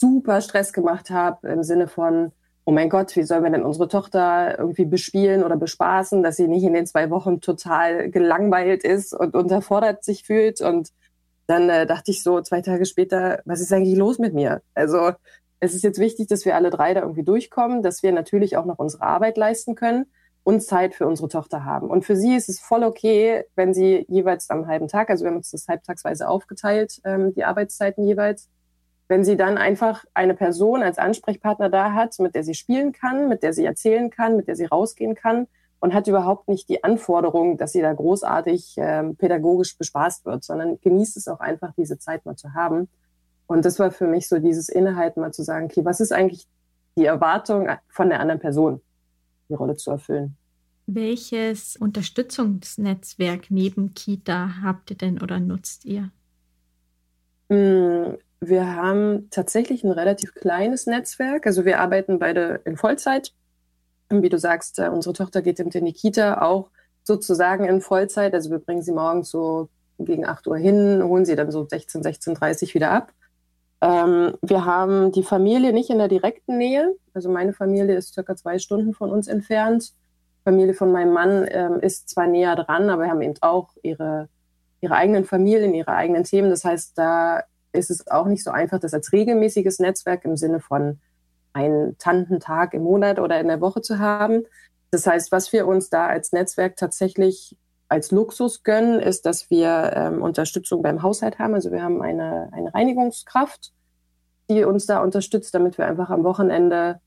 [0.00, 2.32] super Stress gemacht habe im Sinne von,
[2.68, 6.48] oh mein Gott, wie sollen wir denn unsere Tochter irgendwie bespielen oder bespaßen, dass sie
[6.48, 10.60] nicht in den zwei Wochen total gelangweilt ist und unterfordert sich fühlt.
[10.60, 10.90] Und
[11.46, 14.60] dann äh, dachte ich so zwei Tage später, was ist eigentlich los mit mir?
[14.74, 15.12] Also
[15.60, 18.66] es ist jetzt wichtig, dass wir alle drei da irgendwie durchkommen, dass wir natürlich auch
[18.66, 20.04] noch unsere Arbeit leisten können
[20.42, 21.88] und Zeit für unsere Tochter haben.
[21.88, 25.30] Und für sie ist es voll okay, wenn sie jeweils am halben Tag, also wir
[25.30, 28.50] haben uns das halbtagsweise aufgeteilt, ähm, die Arbeitszeiten jeweils,
[29.08, 33.28] wenn sie dann einfach eine Person als Ansprechpartner da hat, mit der sie spielen kann,
[33.28, 35.46] mit der sie erzählen kann, mit der sie rausgehen kann
[35.80, 40.78] und hat überhaupt nicht die Anforderung, dass sie da großartig ähm, pädagogisch bespaßt wird, sondern
[40.80, 42.88] genießt es auch einfach, diese Zeit mal zu haben.
[43.46, 46.46] Und das war für mich so dieses Innehalten, mal zu sagen, okay, was ist eigentlich
[46.96, 48.82] die Erwartung von der anderen Person?
[49.48, 50.36] die Rolle zu erfüllen.
[50.86, 56.10] Welches Unterstützungsnetzwerk neben Kita habt ihr denn oder nutzt ihr?
[58.40, 61.46] Wir haben tatsächlich ein relativ kleines Netzwerk.
[61.46, 63.32] Also wir arbeiten beide in Vollzeit.
[64.10, 66.70] Wie du sagst, äh, unsere Tochter geht in die Kita auch
[67.02, 68.34] sozusagen in Vollzeit.
[68.34, 72.02] Also wir bringen sie morgens so gegen 8 Uhr hin, holen sie dann so 16,
[72.02, 73.12] 16.30 Uhr wieder ab.
[73.80, 76.94] Ähm, wir haben die Familie nicht in der direkten Nähe.
[77.14, 79.92] Also meine Familie ist circa zwei Stunden von uns entfernt.
[80.44, 84.28] Familie von meinem Mann ähm, ist zwar näher dran, aber wir haben eben auch ihre,
[84.80, 86.50] ihre eigenen Familien, ihre eigenen Themen.
[86.50, 90.60] Das heißt, da ist es auch nicht so einfach, das als regelmäßiges Netzwerk im Sinne
[90.60, 90.98] von
[91.52, 94.44] einen Tantentag im Monat oder in der Woche zu haben.
[94.90, 97.56] Das heißt, was wir uns da als Netzwerk tatsächlich
[97.88, 101.54] als Luxus gönnen, ist, dass wir ähm, Unterstützung beim Haushalt haben.
[101.54, 103.72] Also wir haben eine, eine Reinigungskraft,
[104.50, 107.00] die uns da unterstützt, damit wir einfach am Wochenende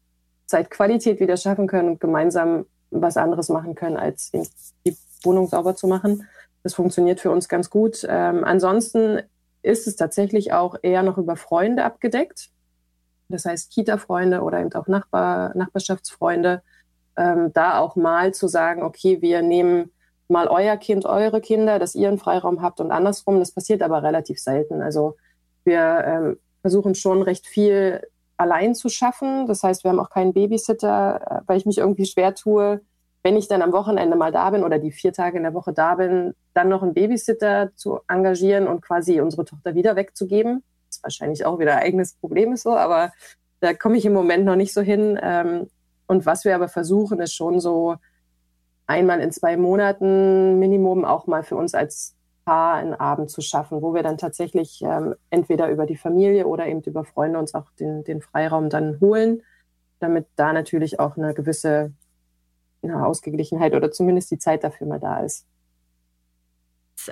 [0.48, 4.32] Zeitqualität wieder schaffen können und gemeinsam was anderes machen können, als
[4.86, 6.28] die Wohnung sauber zu machen.
[6.64, 8.06] Das funktioniert für uns ganz gut.
[8.08, 9.22] Ähm, ansonsten
[9.64, 12.50] ist es tatsächlich auch eher noch über Freunde abgedeckt.
[13.30, 16.62] Das heißt Kita-Freunde oder eben auch Nachbar, Nachbarschaftsfreunde.
[17.18, 19.92] Ähm, da auch mal zu sagen, okay, wir nehmen
[20.28, 23.40] mal euer Kind, eure Kinder, dass ihr einen Freiraum habt und andersrum.
[23.40, 24.82] Das passiert aber relativ selten.
[24.82, 25.18] Also
[25.64, 28.02] wir ähm, versuchen schon recht viel
[28.38, 29.48] allein zu schaffen.
[29.48, 32.82] Das heißt, wir haben auch keinen Babysitter, äh, weil ich mich irgendwie schwer tue,
[33.24, 35.74] wenn ich dann am Wochenende mal da bin oder die vier Tage in der Woche
[35.74, 40.64] da bin, dann noch einen Babysitter zu engagieren und quasi unsere Tochter wieder wegzugeben.
[40.88, 43.12] Das ist wahrscheinlich auch wieder ein eigenes Problem ist so, aber
[43.60, 45.20] da komme ich im Moment noch nicht so hin.
[45.22, 45.70] Ähm,
[46.08, 47.96] und was wir aber versuchen, ist schon so
[48.88, 53.84] einmal in zwei Monaten Minimum auch mal für uns als Paar einen Abend zu schaffen,
[53.84, 57.70] wo wir dann tatsächlich ähm, entweder über die Familie oder eben über Freunde uns auch
[57.80, 59.44] den, den Freiraum dann holen,
[60.00, 61.94] damit da natürlich auch eine gewisse
[62.84, 65.46] eine Ausgeglichenheit oder zumindest die Zeit dafür mal da ist.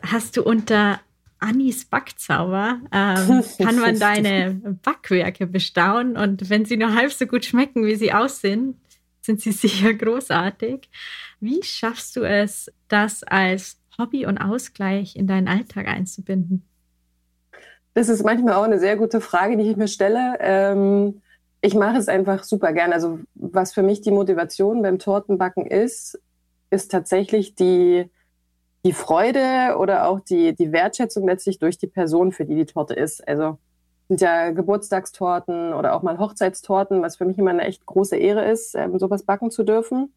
[0.04, 1.00] Hast du unter
[1.40, 7.46] Annis Backzauber ähm, kann man deine Backwerke bestaunen und wenn sie nur halb so gut
[7.46, 8.80] schmecken, wie sie aussehen,
[9.22, 10.90] sind sie sicher großartig.
[11.40, 16.66] Wie schaffst du es, das als Hobby und Ausgleich in deinen Alltag einzubinden?
[17.94, 20.38] Das ist manchmal auch eine sehr gute Frage, die ich mir stelle.
[20.40, 21.22] Ähm,
[21.62, 22.93] ich mache es einfach super gern.
[22.93, 26.19] Also was für mich die Motivation beim Tortenbacken ist,
[26.69, 28.10] ist tatsächlich die,
[28.86, 32.93] die Freude oder auch die, die Wertschätzung letztlich durch die Person, für die die Torte
[32.93, 33.28] ist.
[33.28, 33.58] Also
[34.08, 38.50] sind ja Geburtstagstorten oder auch mal Hochzeitstorten, was für mich immer eine echt große Ehre
[38.50, 40.13] ist, ähm, sowas backen zu dürfen.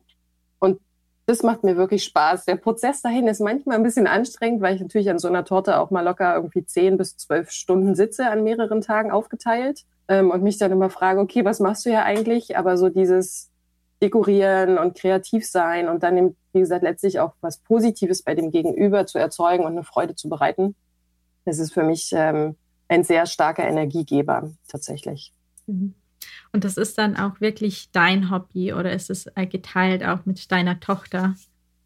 [1.26, 2.46] Das macht mir wirklich Spaß.
[2.46, 5.78] Der Prozess dahin ist manchmal ein bisschen anstrengend, weil ich natürlich an so einer Torte
[5.78, 10.42] auch mal locker irgendwie zehn bis zwölf Stunden sitze an mehreren Tagen aufgeteilt ähm, und
[10.42, 12.56] mich dann immer frage, okay, was machst du ja eigentlich?
[12.56, 13.50] Aber so dieses
[14.02, 19.06] Dekorieren und kreativ sein und dann, wie gesagt, letztlich auch was Positives bei dem Gegenüber
[19.06, 20.74] zu erzeugen und eine Freude zu bereiten,
[21.44, 22.56] das ist für mich ähm,
[22.88, 25.32] ein sehr starker Energiegeber tatsächlich.
[25.66, 25.94] Mhm.
[26.52, 30.52] Und das ist dann auch wirklich dein Hobby oder ist es äh, geteilt auch mit
[30.52, 31.34] deiner Tochter?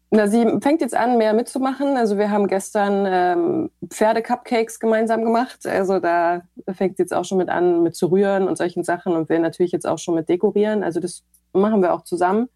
[0.09, 1.97] Na, sie fängt jetzt an, mehr mitzumachen.
[1.97, 5.65] Also wir haben gestern ähm, Pferde-Cupcakes gemeinsam gemacht.
[5.65, 9.13] Also da fängt sie jetzt auch schon mit an, mit zu rühren und solchen Sachen
[9.13, 10.83] und will natürlich jetzt auch schon mit dekorieren.
[10.83, 12.47] Also das machen wir auch zusammen.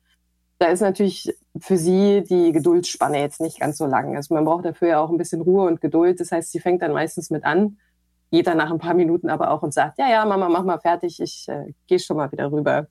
[0.60, 4.15] Da ist natürlich für sie die Geduldsspanne jetzt nicht ganz so lang.
[4.15, 6.19] Also man braucht dafür ja auch ein bisschen Ruhe und Geduld.
[6.21, 7.78] Das heißt, sie fängt dann meistens mit an
[8.31, 10.79] geht dann nach ein paar Minuten aber auch und sagt, ja, ja, Mama, mach mal
[10.79, 12.87] fertig, ich äh, gehe schon mal wieder rüber.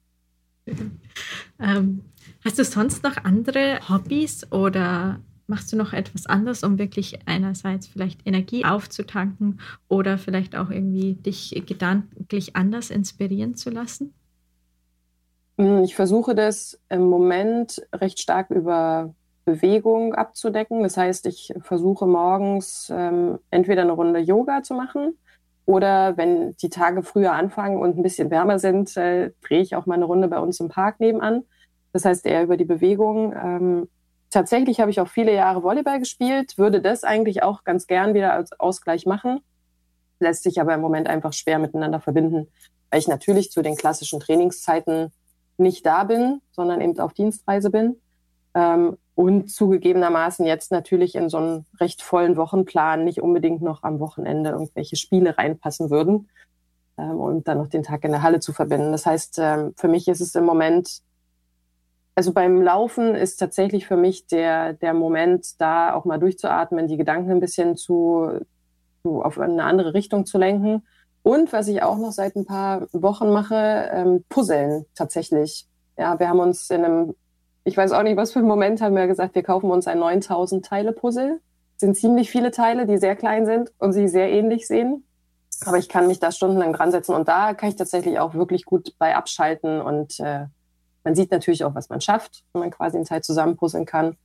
[1.59, 2.05] ähm,
[2.45, 7.87] hast du sonst noch andere Hobbys oder machst du noch etwas anderes, um wirklich einerseits
[7.87, 14.13] vielleicht Energie aufzutanken oder vielleicht auch irgendwie dich gedanklich anders inspirieren zu lassen?
[15.59, 19.15] Hm, ich versuche das im Moment recht stark über
[19.47, 20.83] Bewegung abzudecken.
[20.83, 25.15] Das heißt, ich versuche morgens ähm, entweder eine Runde Yoga zu machen
[25.71, 29.87] oder wenn die Tage früher anfangen und ein bisschen wärmer sind, äh, drehe ich auch
[29.87, 31.45] mal eine Runde bei uns im Park nebenan.
[31.93, 33.33] Das heißt eher über die Bewegung.
[33.33, 33.89] Ähm,
[34.31, 38.33] tatsächlich habe ich auch viele Jahre Volleyball gespielt, würde das eigentlich auch ganz gern wieder
[38.33, 39.43] als Ausgleich machen.
[40.19, 42.49] Lässt sich aber im Moment einfach schwer miteinander verbinden,
[42.91, 45.13] weil ich natürlich zu den klassischen Trainingszeiten
[45.57, 47.95] nicht da bin, sondern eben auf Dienstreise bin.
[48.55, 54.01] Ähm, und zugegebenermaßen jetzt natürlich in so einen recht vollen Wochenplan nicht unbedingt noch am
[54.01, 56.29] Wochenende irgendwelche Spiele reinpassen würden
[56.97, 58.93] ähm, und dann noch den Tag in der Halle zu verbinden.
[58.93, 61.01] Das heißt, ähm, für mich ist es im Moment,
[62.15, 66.97] also beim Laufen ist tatsächlich für mich der, der Moment, da auch mal durchzuatmen, die
[66.97, 68.41] Gedanken ein bisschen zu,
[69.03, 70.83] zu auf eine andere Richtung zu lenken.
[71.23, 75.67] Und was ich auch noch seit ein paar Wochen mache, ähm, Puzzeln tatsächlich.
[75.99, 77.15] Ja, wir haben uns in einem
[77.65, 79.99] ich weiß auch nicht, was für ein Moment haben wir gesagt, wir kaufen uns ein
[79.99, 81.41] 9000 Teile Puzzle.
[81.75, 85.05] Das sind ziemlich viele Teile, die sehr klein sind und sich sehr ähnlich sehen.
[85.67, 88.65] Aber ich kann mich da stundenlang dran setzen und da kann ich tatsächlich auch wirklich
[88.65, 90.47] gut bei abschalten und äh,
[91.05, 94.17] man sieht natürlich auch, was man schafft, wenn man quasi eine Zeit zusammen puzzeln kann.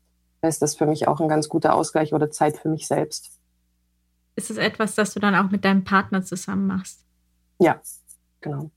[0.42, 3.40] Das ist für mich auch ein ganz guter Ausgleich oder Zeit für mich selbst.
[4.36, 7.06] Ist es etwas, das du dann auch mit deinem Partner zusammen machst?
[7.60, 7.82] Ja,
[8.42, 8.70] genau.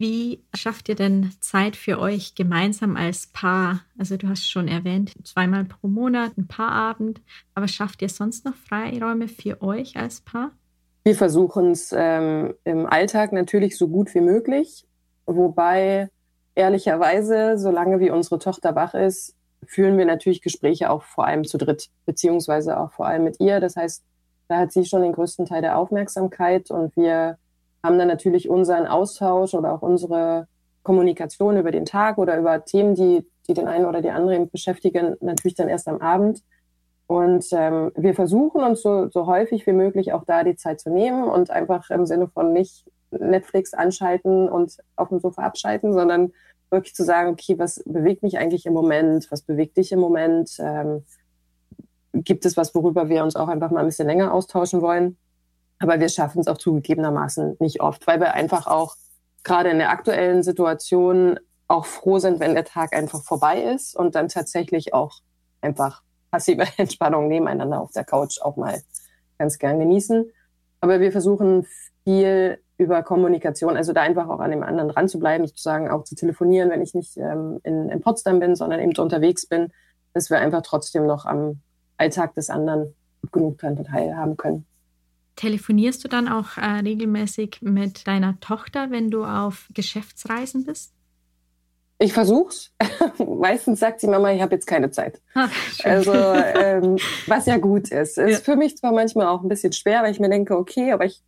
[0.00, 3.80] Wie schafft ihr denn Zeit für euch gemeinsam als Paar?
[3.98, 7.20] Also du hast schon erwähnt, zweimal pro Monat, ein Paarabend,
[7.56, 10.52] aber schafft ihr sonst noch Freiräume für euch als Paar?
[11.02, 14.86] Wir versuchen es ähm, im Alltag natürlich so gut wie möglich,
[15.26, 16.08] wobei
[16.54, 19.34] ehrlicherweise, solange wie unsere Tochter wach ist,
[19.66, 23.58] führen wir natürlich Gespräche auch vor allem zu dritt, beziehungsweise auch vor allem mit ihr.
[23.58, 24.04] Das heißt,
[24.46, 27.36] da hat sie schon den größten Teil der Aufmerksamkeit und wir
[27.82, 30.48] haben dann natürlich unseren Austausch oder auch unsere
[30.82, 35.16] Kommunikation über den Tag oder über Themen, die, die den einen oder die anderen beschäftigen,
[35.20, 36.42] natürlich dann erst am Abend.
[37.06, 40.90] Und ähm, wir versuchen uns so, so häufig wie möglich auch da die Zeit zu
[40.90, 46.32] nehmen und einfach im Sinne von nicht Netflix anschalten und auf dem Sofa abschalten, sondern
[46.70, 49.26] wirklich zu sagen, okay, was bewegt mich eigentlich im Moment?
[49.30, 50.50] Was bewegt dich im Moment?
[50.58, 51.04] Ähm,
[52.12, 55.16] gibt es was, worüber wir uns auch einfach mal ein bisschen länger austauschen wollen?
[55.78, 58.96] Aber wir schaffen es auch zugegebenermaßen nicht oft, weil wir einfach auch
[59.44, 61.38] gerade in der aktuellen Situation
[61.68, 65.20] auch froh sind, wenn der Tag einfach vorbei ist und dann tatsächlich auch
[65.60, 68.80] einfach passive Entspannung nebeneinander auf der Couch auch mal
[69.38, 70.30] ganz gern genießen.
[70.80, 71.66] Aber wir versuchen
[72.04, 76.04] viel über Kommunikation, also da einfach auch an dem anderen dran zu bleiben, sozusagen auch
[76.04, 79.72] zu telefonieren, wenn ich nicht ähm, in, in Potsdam bin, sondern eben unterwegs bin,
[80.14, 81.60] dass wir einfach trotzdem noch am
[81.96, 82.94] Alltag des anderen
[83.32, 84.64] genug teilhaben können.
[85.38, 90.92] Telefonierst du dann auch äh, regelmäßig mit deiner Tochter, wenn du auf Geschäftsreisen bist?
[92.00, 92.72] Ich versuch's.
[93.18, 95.22] Meistens sagt sie Mama, ich habe jetzt keine Zeit.
[95.34, 95.48] Ach,
[95.84, 96.96] also ähm,
[97.28, 98.18] was ja gut ist.
[98.18, 98.38] Ist ja.
[98.38, 101.22] für mich zwar manchmal auch ein bisschen schwer, weil ich mir denke, okay, aber ich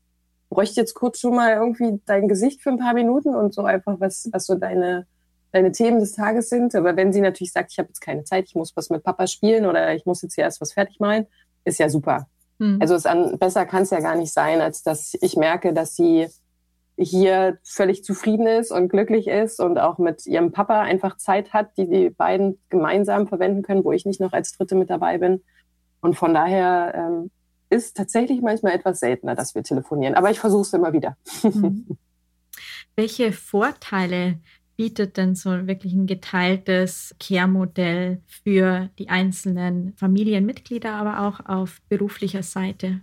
[0.48, 4.00] bräuchte jetzt kurz schon mal irgendwie dein Gesicht für ein paar Minuten und so einfach,
[4.00, 5.06] was, was so deine,
[5.52, 6.74] deine Themen des Tages sind.
[6.74, 9.28] Aber wenn sie natürlich sagt, ich habe jetzt keine Zeit, ich muss was mit Papa
[9.28, 11.28] spielen oder ich muss jetzt hier erst was fertig malen,
[11.64, 12.26] ist ja super.
[12.60, 12.78] Hm.
[12.80, 15.96] Also es an, besser kann es ja gar nicht sein, als dass ich merke, dass
[15.96, 16.28] sie
[16.96, 21.76] hier völlig zufrieden ist und glücklich ist und auch mit ihrem Papa einfach Zeit hat,
[21.78, 25.42] die die beiden gemeinsam verwenden können, wo ich nicht noch als Dritte mit dabei bin.
[26.02, 27.30] Und von daher ähm,
[27.70, 30.14] ist tatsächlich manchmal etwas seltener, dass wir telefonieren.
[30.14, 31.16] Aber ich versuche es immer wieder.
[31.42, 31.86] Mhm.
[32.96, 34.38] Welche Vorteile
[34.80, 42.42] bietet denn so wirklich ein geteiltes Care-Modell für die einzelnen Familienmitglieder, aber auch auf beruflicher
[42.42, 43.02] Seite?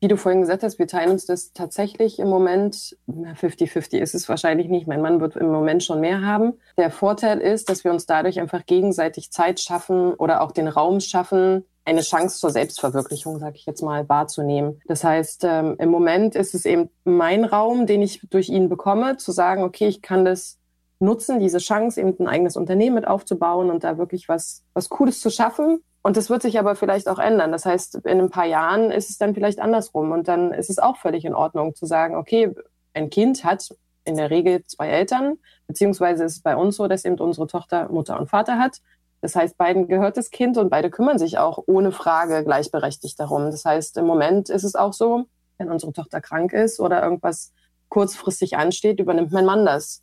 [0.00, 4.26] Wie du vorhin gesagt hast, wir teilen uns das tatsächlich im Moment, 50-50 ist es
[4.26, 4.86] wahrscheinlich nicht.
[4.86, 6.54] Mein Mann wird im Moment schon mehr haben.
[6.78, 11.00] Der Vorteil ist, dass wir uns dadurch einfach gegenseitig Zeit schaffen oder auch den Raum
[11.00, 14.80] schaffen, eine Chance zur Selbstverwirklichung, sage ich jetzt mal, wahrzunehmen.
[14.86, 19.18] Das heißt, ähm, im Moment ist es eben mein Raum, den ich durch ihn bekomme,
[19.18, 20.61] zu sagen, okay, ich kann das
[21.02, 25.20] nutzen, diese Chance, eben ein eigenes Unternehmen mit aufzubauen und da wirklich was, was Cooles
[25.20, 25.82] zu schaffen.
[26.02, 27.52] Und das wird sich aber vielleicht auch ändern.
[27.52, 30.10] Das heißt, in ein paar Jahren ist es dann vielleicht andersrum.
[30.12, 32.54] Und dann ist es auch völlig in Ordnung zu sagen, okay,
[32.94, 33.68] ein Kind hat
[34.04, 35.38] in der Regel zwei Eltern,
[35.68, 38.78] beziehungsweise ist es bei uns so, dass eben unsere Tochter Mutter und Vater hat.
[39.20, 43.52] Das heißt, beiden gehört das Kind und beide kümmern sich auch ohne Frage gleichberechtigt darum.
[43.52, 45.26] Das heißt, im Moment ist es auch so,
[45.58, 47.52] wenn unsere Tochter krank ist oder irgendwas
[47.88, 50.02] kurzfristig ansteht, übernimmt mein Mann das.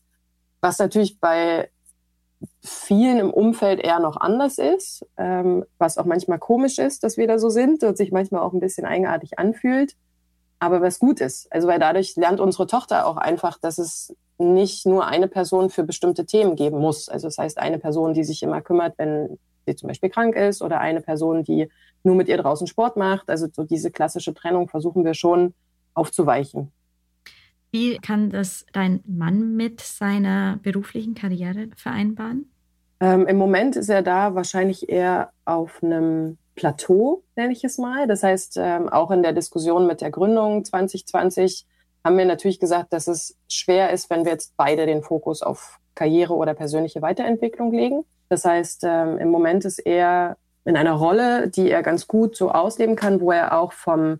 [0.61, 1.69] Was natürlich bei
[2.61, 7.27] vielen im Umfeld eher noch anders ist, ähm, was auch manchmal komisch ist, dass wir
[7.27, 9.95] da so sind und sich manchmal auch ein bisschen eigenartig anfühlt,
[10.59, 11.51] aber was gut ist.
[11.51, 15.83] Also weil dadurch lernt unsere Tochter auch einfach, dass es nicht nur eine Person für
[15.83, 17.09] bestimmte Themen geben muss.
[17.09, 20.61] Also das heißt, eine Person, die sich immer kümmert, wenn sie zum Beispiel krank ist
[20.61, 21.69] oder eine Person, die
[22.03, 23.29] nur mit ihr draußen Sport macht.
[23.29, 25.53] Also so diese klassische Trennung versuchen wir schon
[25.93, 26.71] aufzuweichen.
[27.71, 32.51] Wie kann das dein Mann mit seiner beruflichen Karriere vereinbaren?
[32.99, 38.07] Ähm, Im Moment ist er da wahrscheinlich eher auf einem Plateau, nenne ich es mal.
[38.07, 41.65] Das heißt, ähm, auch in der Diskussion mit der Gründung 2020
[42.03, 45.79] haben wir natürlich gesagt, dass es schwer ist, wenn wir jetzt beide den Fokus auf
[45.95, 48.03] Karriere oder persönliche Weiterentwicklung legen.
[48.29, 52.51] Das heißt, ähm, im Moment ist er in einer Rolle, die er ganz gut so
[52.51, 54.19] ausleben kann, wo er auch vom,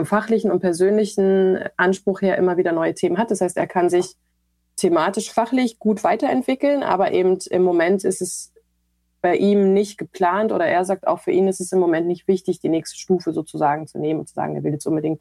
[0.00, 3.30] vom fachlichen und persönlichen Anspruch her immer wieder neue Themen hat.
[3.30, 4.14] Das heißt, er kann sich
[4.76, 8.50] thematisch, fachlich gut weiterentwickeln, aber eben im Moment ist es
[9.20, 12.26] bei ihm nicht geplant oder er sagt auch für ihn ist es im Moment nicht
[12.28, 15.20] wichtig, die nächste Stufe sozusagen zu nehmen und zu sagen, er will jetzt unbedingt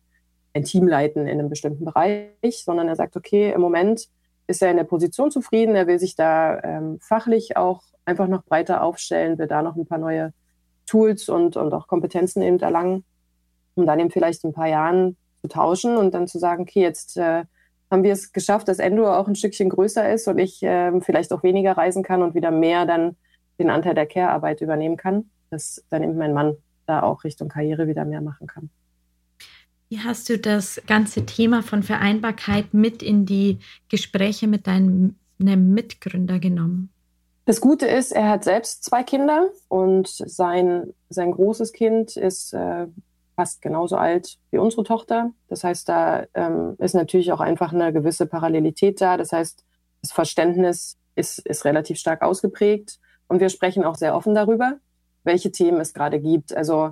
[0.54, 4.08] ein Team leiten in einem bestimmten Bereich, sondern er sagt, okay, im Moment
[4.48, 8.46] ist er in der Position zufrieden, er will sich da ähm, fachlich auch einfach noch
[8.46, 10.32] breiter aufstellen, will da noch ein paar neue
[10.86, 13.04] Tools und, und auch Kompetenzen eben erlangen,
[13.76, 16.82] um dann eben vielleicht in ein paar Jahren zu tauschen und dann zu sagen, okay,
[16.82, 17.44] jetzt äh,
[17.92, 21.32] haben wir es geschafft, dass Endor auch ein Stückchen größer ist und ich äh, vielleicht
[21.32, 23.16] auch weniger reisen kann und wieder mehr dann
[23.58, 26.56] den Anteil der Care-Arbeit übernehmen kann, dass dann eben mein Mann
[26.86, 28.70] da auch Richtung Karriere wieder mehr machen kann.
[29.90, 33.58] Wie hast du das ganze Thema von Vereinbarkeit mit in die
[33.90, 36.92] Gespräche mit deinem Mitgründer genommen?
[37.46, 42.86] Das Gute ist, er hat selbst zwei Kinder und sein, sein großes Kind ist äh,
[43.40, 45.32] fast genauso alt wie unsere Tochter.
[45.48, 49.16] Das heißt, da ähm, ist natürlich auch einfach eine gewisse Parallelität da.
[49.16, 49.64] Das heißt,
[50.02, 53.00] das Verständnis ist, ist relativ stark ausgeprägt
[53.30, 54.74] und wir sprechen auch sehr offen darüber,
[55.24, 56.54] welche Themen es gerade gibt.
[56.54, 56.92] Also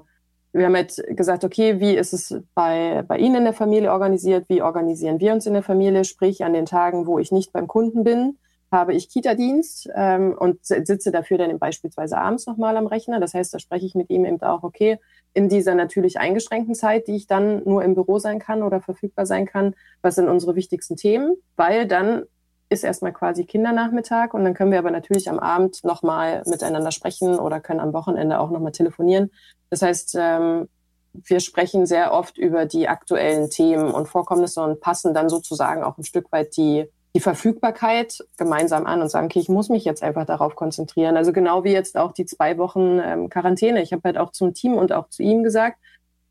[0.53, 4.45] wir haben jetzt gesagt, okay, wie ist es bei, bei Ihnen in der Familie organisiert?
[4.47, 6.05] Wie organisieren wir uns in der Familie?
[6.05, 8.37] Sprich, an den Tagen, wo ich nicht beim Kunden bin,
[8.77, 13.19] habe ich Kita-Dienst ähm, und sitze dafür dann beispielsweise abends nochmal am Rechner.
[13.19, 14.99] Das heißt, da spreche ich mit ihm eben auch, okay,
[15.33, 19.25] in dieser natürlich eingeschränkten Zeit, die ich dann nur im Büro sein kann oder verfügbar
[19.25, 21.35] sein kann, was sind unsere wichtigsten Themen?
[21.55, 22.23] Weil dann
[22.69, 27.39] ist erstmal quasi Kindernachmittag und dann können wir aber natürlich am Abend nochmal miteinander sprechen
[27.39, 29.31] oder können am Wochenende auch nochmal telefonieren.
[29.69, 30.67] Das heißt, ähm,
[31.13, 35.97] wir sprechen sehr oft über die aktuellen Themen und Vorkommnisse und passen dann sozusagen auch
[35.97, 40.03] ein Stück weit die, die Verfügbarkeit gemeinsam an und sagen, okay, ich muss mich jetzt
[40.03, 41.17] einfach darauf konzentrieren.
[41.17, 43.81] Also genau wie jetzt auch die zwei Wochen ähm, Quarantäne.
[43.81, 45.79] Ich habe halt auch zum Team und auch zu ihm gesagt,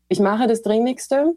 [0.07, 1.35] ich mache das Dringlichste.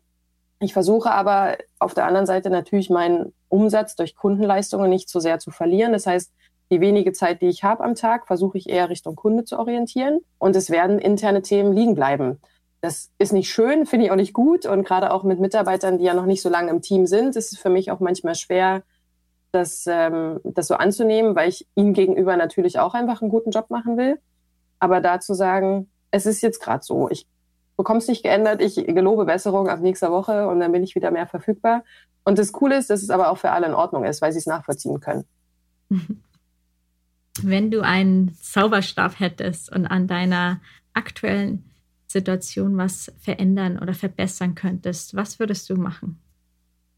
[0.61, 5.41] Ich versuche aber auf der anderen Seite natürlich meinen Umsatz durch Kundenleistungen nicht zu sehr
[5.41, 5.93] zu verlieren.
[5.93, 6.31] Das heißt,
[6.71, 10.21] die wenige Zeit, die ich habe am Tag, versuche ich eher Richtung Kunde zu orientieren
[10.39, 12.39] und es werden interne Themen liegen bleiben.
[12.83, 16.05] Das ist nicht schön, finde ich auch nicht gut und gerade auch mit Mitarbeitern, die
[16.05, 18.85] ja noch nicht so lange im Team sind, ist es für mich auch manchmal schwer,
[19.53, 23.71] das, ähm, das so anzunehmen, weil ich ihm gegenüber natürlich auch einfach einen guten Job
[23.71, 24.19] machen will.
[24.79, 27.27] Aber da zu sagen, es ist jetzt gerade so, ich
[27.77, 31.11] bekomme es nicht geändert, ich gelobe Besserung ab nächster Woche und dann bin ich wieder
[31.11, 31.85] mehr verfügbar.
[32.25, 34.39] Und das Coole ist, dass es aber auch für alle in Ordnung ist, weil sie
[34.39, 35.25] es nachvollziehen können.
[37.43, 40.61] Wenn du einen Zauberstab hättest und an deiner
[40.93, 41.71] aktuellen
[42.07, 46.21] Situation was verändern oder verbessern könntest, was würdest du machen?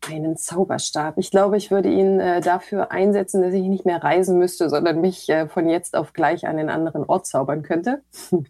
[0.09, 1.17] Einen Zauberstab.
[1.19, 5.01] Ich glaube, ich würde ihn äh, dafür einsetzen, dass ich nicht mehr reisen müsste, sondern
[5.01, 8.03] mich äh, von jetzt auf gleich an den anderen Ort zaubern könnte.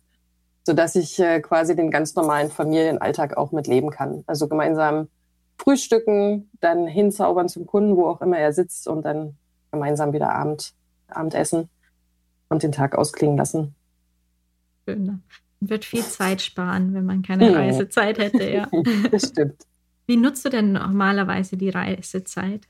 [0.65, 4.23] sodass ich äh, quasi den ganz normalen Familienalltag auch mitleben kann.
[4.27, 5.09] Also gemeinsam
[5.59, 9.37] frühstücken, dann hinzaubern zum Kunden, wo auch immer er sitzt und dann
[9.71, 10.75] gemeinsam wieder Abend,
[11.09, 11.69] Abendessen
[12.49, 13.75] und den Tag ausklingen lassen.
[14.87, 15.05] Schön.
[15.05, 15.21] Ne?
[15.61, 18.69] Wird viel Zeit sparen, wenn man keine Reisezeit hätte, ja.
[19.11, 19.63] das stimmt.
[20.07, 22.69] Wie nutzt du denn normalerweise die Reisezeit?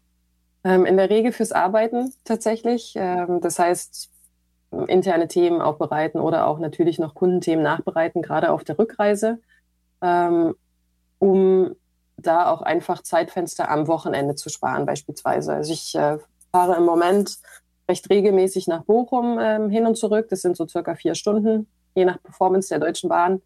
[0.65, 2.93] Ähm, in der Regel fürs Arbeiten tatsächlich.
[2.97, 4.11] Ähm, das heißt,
[4.87, 9.41] interne Themen aufbereiten oder auch natürlich noch Kundenthemen nachbereiten, gerade auf der Rückreise,
[10.01, 10.55] ähm,
[11.19, 11.75] um
[12.17, 15.55] da auch einfach Zeitfenster am Wochenende zu sparen beispielsweise.
[15.55, 16.19] Also ich äh,
[16.53, 17.39] fahre im Moment
[17.89, 20.29] recht regelmäßig nach Bochum hin und zurück.
[20.31, 23.43] Das sind so circa vier Stunden, je nach Performance der Deutschen Bahn.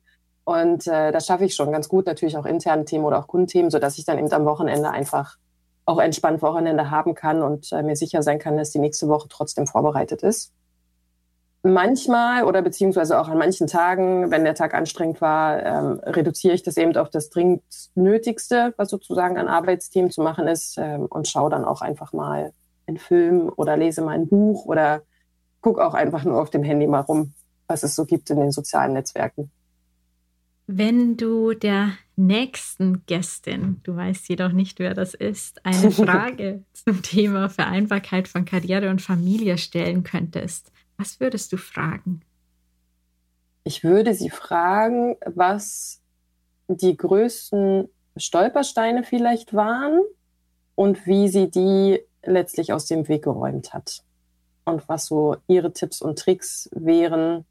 [0.46, 3.68] Und äh, das schaffe ich schon ganz gut, natürlich auch interne Themen oder auch Kundenthemen,
[3.68, 5.38] sodass ich dann eben am Wochenende einfach
[5.86, 9.26] auch entspannt Wochenende haben kann und äh, mir sicher sein kann, dass die nächste Woche
[9.28, 10.52] trotzdem vorbereitet ist.
[11.64, 16.62] Manchmal oder beziehungsweise auch an manchen Tagen, wenn der Tag anstrengend war, ähm, reduziere ich
[16.62, 17.64] das eben auf das dringend
[17.96, 22.52] Nötigste, was sozusagen an Arbeitsteam zu machen ist ähm, und schaue dann auch einfach mal
[22.86, 25.02] einen Film oder lese mal ein Buch oder
[25.60, 27.34] gucke auch einfach nur auf dem Handy mal rum,
[27.66, 29.50] was es so gibt in den sozialen Netzwerken.
[30.68, 37.02] Wenn du der nächsten Gästin, du weißt jedoch nicht, wer das ist, eine Frage zum
[37.02, 42.22] Thema Vereinbarkeit von Karriere und Familie stellen könntest, was würdest du fragen?
[43.62, 46.00] Ich würde sie fragen, was
[46.68, 50.00] die größten Stolpersteine vielleicht waren
[50.74, 54.02] und wie sie die letztlich aus dem Weg geräumt hat.
[54.64, 57.44] Und was so ihre Tipps und Tricks wären,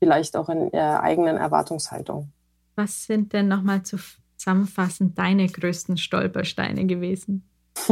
[0.00, 2.32] vielleicht auch in ihrer eigenen Erwartungshaltung.
[2.80, 7.46] Was sind denn nochmal zusammenfassend deine größten Stolpersteine gewesen?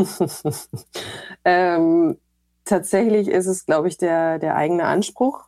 [1.45, 2.17] ähm,
[2.65, 5.45] tatsächlich ist es, glaube ich, der, der eigene Anspruch.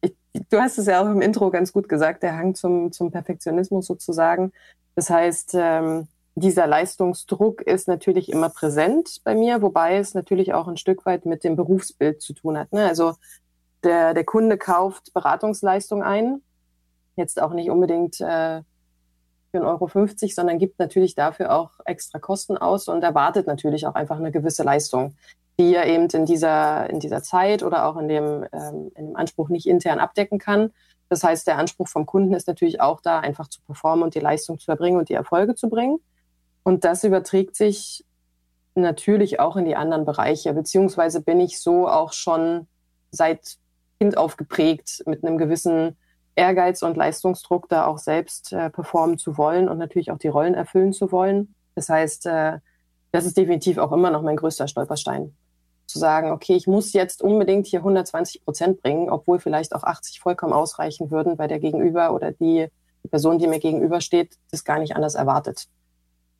[0.00, 0.16] Ich,
[0.50, 3.86] du hast es ja auch im Intro ganz gut gesagt, der Hang zum, zum Perfektionismus
[3.86, 4.50] sozusagen.
[4.96, 10.66] Das heißt, ähm, dieser Leistungsdruck ist natürlich immer präsent bei mir, wobei es natürlich auch
[10.66, 12.72] ein Stück weit mit dem Berufsbild zu tun hat.
[12.72, 12.84] Ne?
[12.84, 13.14] Also
[13.84, 16.42] der, der Kunde kauft Beratungsleistung ein,
[17.14, 18.62] jetzt auch nicht unbedingt äh,
[19.52, 23.94] für 1,50 Euro, sondern gibt natürlich dafür auch extra Kosten aus und erwartet natürlich auch
[23.94, 25.14] einfach eine gewisse Leistung
[25.58, 29.16] die er eben in dieser, in dieser Zeit oder auch in dem, ähm, in dem
[29.16, 30.70] Anspruch nicht intern abdecken kann.
[31.08, 34.20] Das heißt, der Anspruch vom Kunden ist natürlich auch da, einfach zu performen und die
[34.20, 35.98] Leistung zu erbringen und die Erfolge zu bringen.
[36.62, 38.04] Und das überträgt sich
[38.74, 42.66] natürlich auch in die anderen Bereiche, beziehungsweise bin ich so auch schon
[43.10, 43.58] seit
[44.00, 45.98] Kind aufgeprägt mit einem gewissen
[46.34, 50.54] Ehrgeiz und Leistungsdruck, da auch selbst äh, performen zu wollen und natürlich auch die Rollen
[50.54, 51.54] erfüllen zu wollen.
[51.74, 52.58] Das heißt, äh,
[53.10, 55.34] das ist definitiv auch immer noch mein größter Stolperstein
[55.86, 60.20] zu sagen, okay, ich muss jetzt unbedingt hier 120 Prozent bringen, obwohl vielleicht auch 80
[60.20, 62.68] vollkommen ausreichen würden, weil der Gegenüber oder die,
[63.04, 65.66] die Person, die mir gegenübersteht, das gar nicht anders erwartet.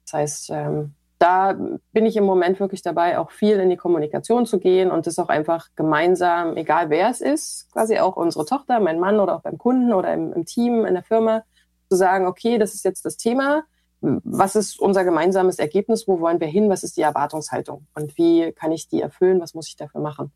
[0.05, 1.57] Das heißt, ähm, da
[1.93, 5.17] bin ich im Moment wirklich dabei, auch viel in die Kommunikation zu gehen und das
[5.19, 9.41] auch einfach gemeinsam, egal wer es ist, quasi auch unsere Tochter, mein Mann oder auch
[9.41, 11.43] beim Kunden oder im, im Team, in der Firma,
[11.89, 13.63] zu sagen, okay, das ist jetzt das Thema.
[14.01, 17.87] Was ist unser gemeinsames Ergebnis, wo wollen wir hin, was ist die Erwartungshaltung?
[17.95, 20.33] Und wie kann ich die erfüllen, was muss ich dafür machen.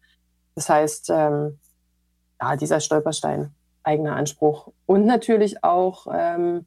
[0.56, 1.60] Das heißt, ähm,
[2.40, 4.72] ja, dieser Stolperstein, eigener Anspruch.
[4.86, 6.66] Und natürlich auch ähm,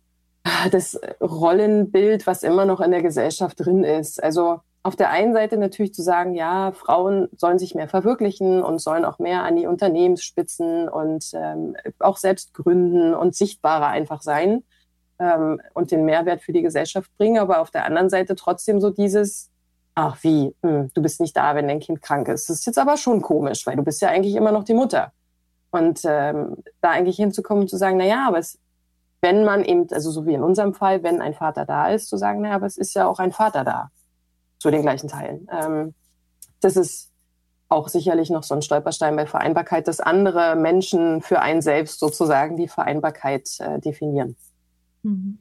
[0.69, 4.23] das Rollenbild, was immer noch in der Gesellschaft drin ist.
[4.23, 8.81] Also auf der einen Seite natürlich zu sagen, ja, Frauen sollen sich mehr verwirklichen und
[8.81, 14.65] sollen auch mehr an die Unternehmensspitzen und ähm, auch selbst gründen und sichtbarer einfach sein
[15.19, 18.91] ähm, und den Mehrwert für die Gesellschaft bringen, aber auf der anderen Seite trotzdem so
[18.91, 19.51] dieses,
[19.95, 22.49] ach wie, hm, du bist nicht da, wenn dein Kind krank ist.
[22.49, 25.13] Das ist jetzt aber schon komisch, weil du bist ja eigentlich immer noch die Mutter.
[25.73, 28.59] Und ähm, da eigentlich hinzukommen und zu sagen, na ja, aber es,
[29.21, 32.17] wenn man eben, also so wie in unserem Fall, wenn ein Vater da ist, zu
[32.17, 33.91] sagen, naja, aber es ist ja auch ein Vater da,
[34.59, 35.47] zu den gleichen Teilen.
[35.53, 35.95] Ähm,
[36.61, 37.11] das ist
[37.69, 42.57] auch sicherlich noch so ein Stolperstein bei Vereinbarkeit, dass andere Menschen für einen selbst sozusagen
[42.57, 44.37] die Vereinbarkeit äh, definieren.
[45.03, 45.39] Mhm.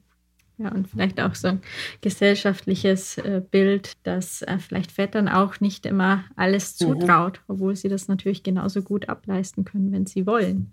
[0.58, 1.62] Ja, und vielleicht auch so ein
[2.02, 7.00] gesellschaftliches äh, Bild, dass äh, vielleicht Vätern auch nicht immer alles mhm.
[7.00, 7.54] zutraut, mhm.
[7.54, 10.72] obwohl sie das natürlich genauso gut ableisten können, wenn sie wollen.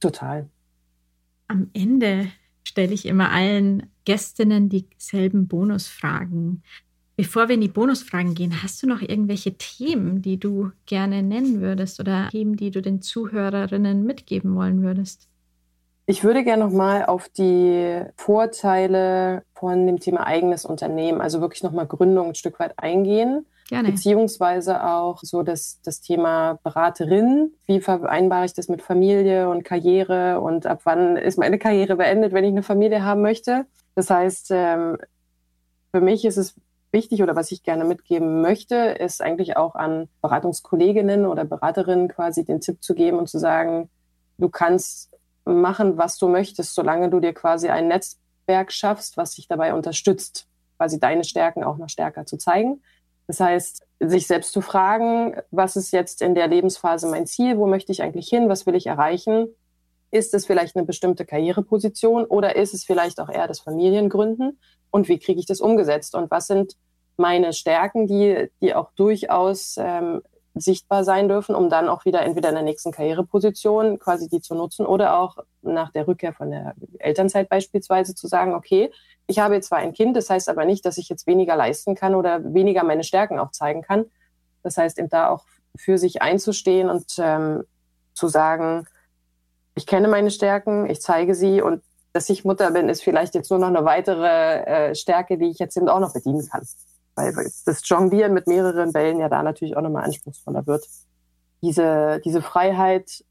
[0.00, 0.48] Total.
[1.46, 2.26] Am Ende
[2.68, 6.62] stelle ich immer allen Gästinnen dieselben Bonusfragen.
[7.16, 11.60] Bevor wir in die Bonusfragen gehen, hast du noch irgendwelche Themen, die du gerne nennen
[11.60, 15.28] würdest oder Themen, die du den Zuhörerinnen mitgeben wollen würdest?
[16.06, 21.86] Ich würde gerne nochmal auf die Vorteile von dem Thema eigenes Unternehmen, also wirklich nochmal
[21.86, 23.46] Gründung ein Stück weit eingehen.
[23.68, 23.90] Gerne.
[23.90, 27.52] Beziehungsweise auch so das, das Thema Beraterin.
[27.66, 32.32] Wie vereinbare ich das mit Familie und Karriere und ab wann ist meine Karriere beendet,
[32.32, 33.66] wenn ich eine Familie haben möchte?
[33.94, 34.96] Das heißt, ähm,
[35.92, 36.54] für mich ist es
[36.92, 42.46] wichtig oder was ich gerne mitgeben möchte, ist eigentlich auch an Beratungskolleginnen oder Beraterinnen quasi
[42.46, 43.90] den Tipp zu geben und zu sagen,
[44.38, 45.14] du kannst
[45.44, 50.46] machen, was du möchtest, solange du dir quasi ein Netzwerk schaffst, was dich dabei unterstützt,
[50.78, 52.82] quasi deine Stärken auch noch stärker zu zeigen.
[53.28, 57.58] Das heißt, sich selbst zu fragen, was ist jetzt in der Lebensphase mein Ziel?
[57.58, 58.48] Wo möchte ich eigentlich hin?
[58.48, 59.54] Was will ich erreichen?
[60.10, 64.58] Ist es vielleicht eine bestimmte Karriereposition oder ist es vielleicht auch eher das Familiengründen?
[64.90, 66.14] Und wie kriege ich das umgesetzt?
[66.14, 66.76] Und was sind
[67.18, 70.22] meine Stärken, die, die auch durchaus ähm,
[70.60, 74.54] sichtbar sein dürfen, um dann auch wieder entweder in der nächsten Karriereposition quasi die zu
[74.54, 78.90] nutzen oder auch nach der Rückkehr von der Elternzeit beispielsweise zu sagen, okay,
[79.26, 81.94] ich habe jetzt zwar ein Kind, das heißt aber nicht, dass ich jetzt weniger leisten
[81.94, 84.06] kann oder weniger meine Stärken auch zeigen kann.
[84.62, 85.44] Das heißt eben da auch
[85.76, 87.64] für sich einzustehen und ähm,
[88.14, 88.86] zu sagen,
[89.74, 91.82] ich kenne meine Stärken, ich zeige sie und
[92.12, 95.58] dass ich Mutter bin, ist vielleicht jetzt nur noch eine weitere äh, Stärke, die ich
[95.58, 96.66] jetzt eben auch noch bedienen kann
[97.18, 100.84] weil das Jonglieren mit mehreren Bällen ja da natürlich auch nochmal anspruchsvoller wird.
[101.62, 103.24] Diese, diese Freiheit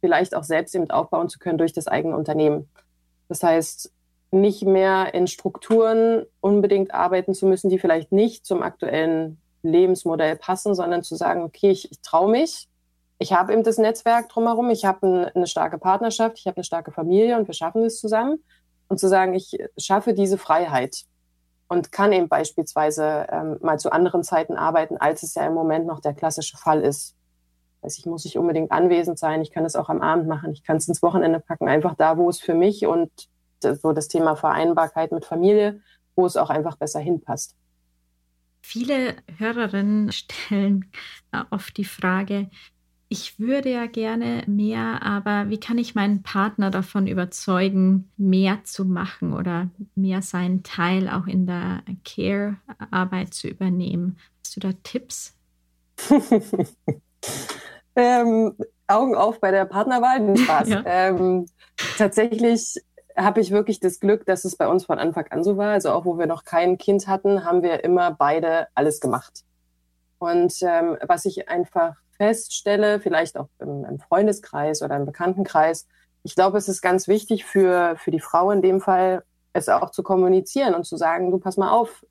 [0.00, 2.68] vielleicht auch selbst eben aufbauen zu können durch das eigene Unternehmen.
[3.28, 3.90] Das heißt,
[4.30, 10.74] nicht mehr in Strukturen unbedingt arbeiten zu müssen, die vielleicht nicht zum aktuellen Lebensmodell passen,
[10.74, 12.68] sondern zu sagen, okay, ich, ich traue mich,
[13.18, 16.64] ich habe eben das Netzwerk drumherum, ich habe eine, eine starke Partnerschaft, ich habe eine
[16.64, 18.42] starke Familie und wir schaffen es zusammen.
[18.88, 21.04] Und zu sagen, ich schaffe diese Freiheit
[21.68, 25.86] und kann eben beispielsweise ähm, mal zu anderen Zeiten arbeiten, als es ja im Moment
[25.86, 27.16] noch der klassische Fall ist.
[27.82, 30.62] Also ich muss nicht unbedingt anwesend sein, ich kann es auch am Abend machen, ich
[30.62, 33.10] kann es ins Wochenende packen, einfach da, wo es für mich und
[33.60, 35.80] so das Thema Vereinbarkeit mit Familie,
[36.16, 37.56] wo es auch einfach besser hinpasst.
[38.62, 40.90] Viele Hörerinnen stellen
[41.50, 42.48] oft die Frage,
[43.08, 48.84] ich würde ja gerne mehr, aber wie kann ich meinen Partner davon überzeugen, mehr zu
[48.84, 54.18] machen oder mehr seinen Teil auch in der Care-Arbeit zu übernehmen?
[54.42, 55.36] Hast du da Tipps?
[57.96, 58.54] ähm,
[58.86, 60.68] Augen auf bei der Partnerwahl, Spaß.
[60.70, 60.82] ja.
[60.84, 61.46] ähm,
[61.96, 62.76] tatsächlich
[63.16, 65.70] habe ich wirklich das Glück, dass es bei uns von Anfang an so war.
[65.70, 69.44] Also auch wo wir noch kein Kind hatten, haben wir immer beide alles gemacht.
[70.18, 75.86] Und ähm, was ich einfach feststelle, vielleicht auch im, im Freundeskreis oder im Bekanntenkreis.
[76.22, 79.90] Ich glaube, es ist ganz wichtig für, für die Frau in dem Fall, es auch
[79.90, 82.04] zu kommunizieren und zu sagen, du pass mal auf,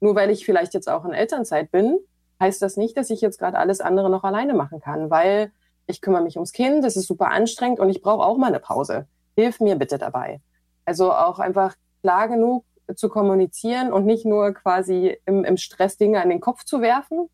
[0.00, 1.98] nur weil ich vielleicht jetzt auch in Elternzeit bin,
[2.40, 5.52] heißt das nicht, dass ich jetzt gerade alles andere noch alleine machen kann, weil
[5.86, 8.60] ich kümmere mich ums Kind, es ist super anstrengend und ich brauche auch mal eine
[8.60, 9.06] Pause.
[9.36, 10.40] Hilf mir bitte dabei.
[10.84, 16.22] Also auch einfach klar genug zu kommunizieren und nicht nur quasi im, im Stress Dinge
[16.22, 17.28] an den Kopf zu werfen,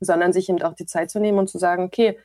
[0.00, 2.18] sondern sich eben auch die Zeit zu nehmen und zu sagen, okay,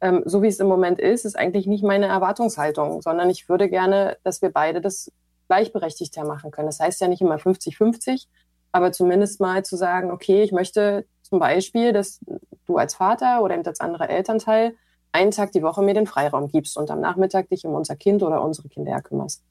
[0.00, 3.68] ähm, so wie es im Moment ist, ist eigentlich nicht meine Erwartungshaltung, sondern ich würde
[3.68, 5.12] gerne, dass wir beide das
[5.48, 6.68] gleichberechtigter machen können.
[6.68, 8.26] Das heißt ja nicht immer 50-50,
[8.72, 12.20] aber zumindest mal zu sagen, okay, ich möchte zum Beispiel, dass
[12.66, 14.74] du als Vater oder eben als anderer Elternteil
[15.12, 18.22] einen Tag die Woche mir den Freiraum gibst und am Nachmittag dich um unser Kind
[18.22, 19.42] oder unsere Kinder kümmerst.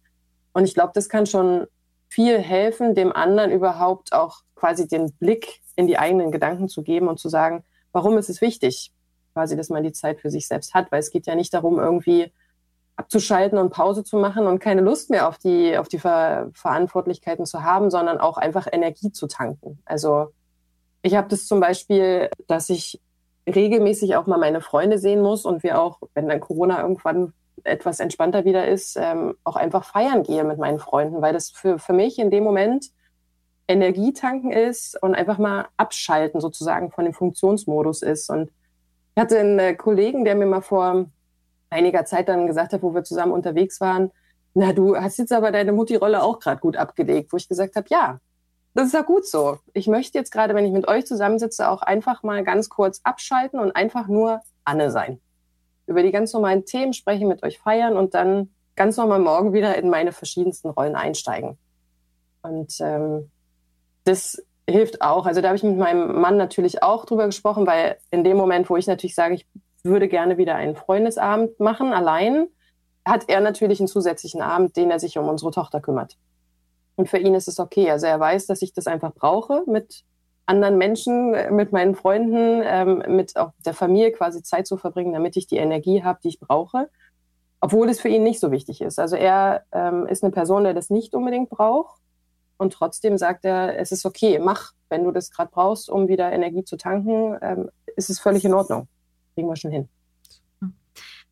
[0.53, 1.67] Und ich glaube, das kann schon
[2.07, 7.07] viel helfen, dem anderen überhaupt auch quasi den Blick in die eigenen Gedanken zu geben
[7.07, 8.91] und zu sagen, warum ist es wichtig,
[9.33, 11.79] quasi, dass man die Zeit für sich selbst hat, weil es geht ja nicht darum,
[11.79, 12.31] irgendwie
[12.95, 17.45] abzuschalten und Pause zu machen und keine Lust mehr auf die, auf die Ver Verantwortlichkeiten
[17.45, 19.79] zu haben, sondern auch einfach Energie zu tanken.
[19.85, 20.33] Also
[21.01, 22.99] ich habe das zum Beispiel, dass ich
[23.47, 27.33] regelmäßig auch mal meine Freunde sehen muss und wir auch, wenn dann Corona irgendwann
[27.63, 31.79] etwas entspannter wieder ist, ähm, auch einfach feiern gehe mit meinen Freunden, weil das für,
[31.79, 32.87] für mich in dem Moment
[33.69, 38.29] Energie tanken ist und einfach mal abschalten sozusagen von dem Funktionsmodus ist.
[38.29, 38.49] Und
[39.15, 41.05] ich hatte einen äh, Kollegen, der mir mal vor
[41.69, 44.11] einiger Zeit dann gesagt hat, wo wir zusammen unterwegs waren,
[44.55, 47.85] na, du hast jetzt aber deine Mutti-Rolle auch gerade gut abgelegt, wo ich gesagt habe,
[47.91, 48.19] ja,
[48.73, 49.59] das ist ja gut so.
[49.73, 53.59] Ich möchte jetzt gerade, wenn ich mit euch zusammensitze, auch einfach mal ganz kurz abschalten
[53.59, 55.21] und einfach nur Anne sein.
[55.85, 59.75] Über die ganz normalen Themen sprechen, mit euch feiern und dann ganz normal morgen wieder
[59.77, 61.57] in meine verschiedensten Rollen einsteigen.
[62.41, 63.29] Und ähm,
[64.09, 65.25] das hilft auch.
[65.25, 68.69] Also da habe ich mit meinem Mann natürlich auch drüber gesprochen, weil in dem Moment,
[68.69, 69.47] wo ich natürlich sage, ich
[69.83, 72.47] würde gerne wieder einen Freundesabend machen, allein,
[73.05, 76.17] hat er natürlich einen zusätzlichen Abend, den er sich um unsere Tochter kümmert.
[76.95, 77.89] Und für ihn ist es okay.
[77.89, 80.03] Also er weiß, dass ich das einfach brauche, mit
[80.45, 85.37] anderen Menschen, mit meinen Freunden, ähm, mit auch der Familie quasi Zeit zu verbringen, damit
[85.37, 86.89] ich die Energie habe, die ich brauche.
[87.61, 88.99] Obwohl es für ihn nicht so wichtig ist.
[88.99, 91.99] Also er ähm, ist eine Person, der das nicht unbedingt braucht
[92.59, 96.31] und trotzdem sagt er, es ist okay, mach, wenn du das gerade brauchst, um wieder
[96.31, 98.87] Energie zu tanken, ähm, ist es völlig in Ordnung.
[99.33, 99.87] Kriegen wir schon hin.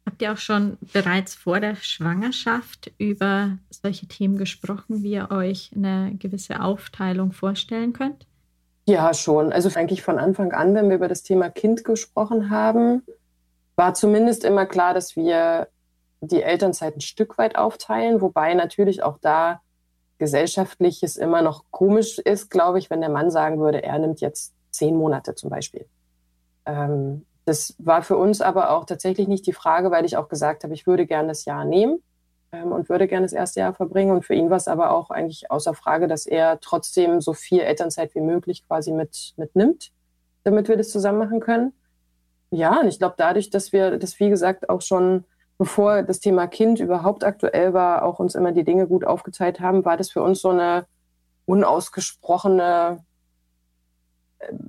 [0.06, 5.72] Habt ihr auch schon bereits vor der Schwangerschaft über solche Themen gesprochen, wie ihr euch
[5.76, 8.26] eine gewisse Aufteilung vorstellen könnt?
[8.88, 9.52] Ja, schon.
[9.52, 13.04] Also eigentlich von Anfang an, wenn wir über das Thema Kind gesprochen haben,
[13.76, 15.68] war zumindest immer klar, dass wir
[16.22, 19.62] die Elternzeit ein Stück weit aufteilen, wobei natürlich auch da
[20.18, 24.22] gesellschaftlich es immer noch komisch ist, glaube ich, wenn der Mann sagen würde, er nimmt
[24.22, 25.86] jetzt zehn Monate zum Beispiel.
[26.66, 30.64] Ähm, das war für uns aber auch tatsächlich nicht die Frage, weil ich auch gesagt
[30.64, 32.04] habe, ich würde gerne das Jahr nehmen
[32.52, 34.12] ähm, und würde gerne das erste Jahr verbringen.
[34.12, 37.62] Und für ihn war es aber auch eigentlich außer Frage, dass er trotzdem so viel
[37.62, 39.92] Elternzeit wie möglich quasi mit, mitnimmt,
[40.44, 41.74] damit wir das zusammen machen können.
[42.52, 45.26] Ja, und ich glaube, dadurch, dass wir das, wie gesagt, auch schon
[45.58, 49.86] bevor das Thema Kind überhaupt aktuell war, auch uns immer die Dinge gut aufgeteilt haben,
[49.86, 50.86] war das für uns so eine
[51.46, 53.04] unausgesprochene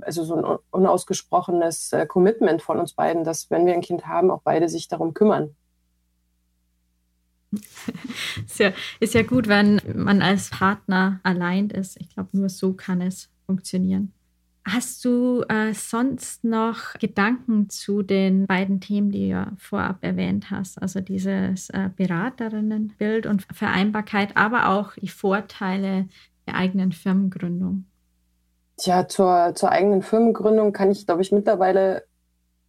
[0.00, 4.30] also so ein unausgesprochenes äh, Commitment von uns beiden, dass wenn wir ein Kind haben,
[4.30, 5.54] auch beide sich darum kümmern.
[8.44, 11.98] Ist ja, ist ja gut, wenn man als Partner allein ist.
[11.98, 14.12] Ich glaube, nur so kann es funktionieren.
[14.64, 20.50] Hast du äh, sonst noch Gedanken zu den beiden Themen, die du ja vorab erwähnt
[20.50, 20.80] hast?
[20.80, 26.08] Also dieses äh, Beraterinnenbild und Vereinbarkeit, aber auch die Vorteile
[26.46, 27.84] der eigenen Firmengründung.
[28.76, 32.04] Tja, zur, zur eigenen Firmengründung kann ich, glaube ich, mittlerweile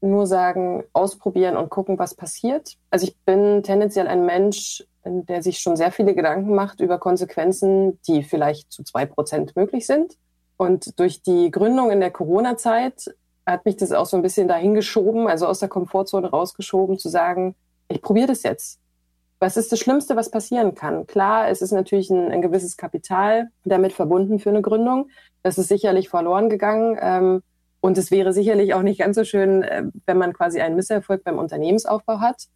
[0.02, 2.78] nur sagen, ausprobieren und gucken, was passiert.
[2.90, 8.00] Also ich bin tendenziell ein Mensch, der sich schon sehr viele Gedanken macht über Konsequenzen,
[8.08, 10.18] die vielleicht zu zwei Prozent möglich sind.
[10.60, 15.30] Und durch die Gründung in der Corona-Zeit hat mich das auch so ein bisschen dahingeschoben,
[15.30, 17.55] also aus der Komfortzone rausgeschoben, zu sagen,
[17.88, 18.78] ich probiere das jetzt.
[19.39, 21.07] Was ist das Schlimmste, was passieren kann?
[21.07, 25.10] Klar, es ist natürlich ein, ein gewisses Kapital damit verbunden für eine Gründung.
[25.43, 26.97] Das ist sicherlich verloren gegangen.
[27.01, 27.41] Ähm,
[27.80, 31.24] und es wäre sicherlich auch nicht ganz so schön, äh, wenn man quasi einen Misserfolg
[31.24, 32.47] beim Unternehmensaufbau hat.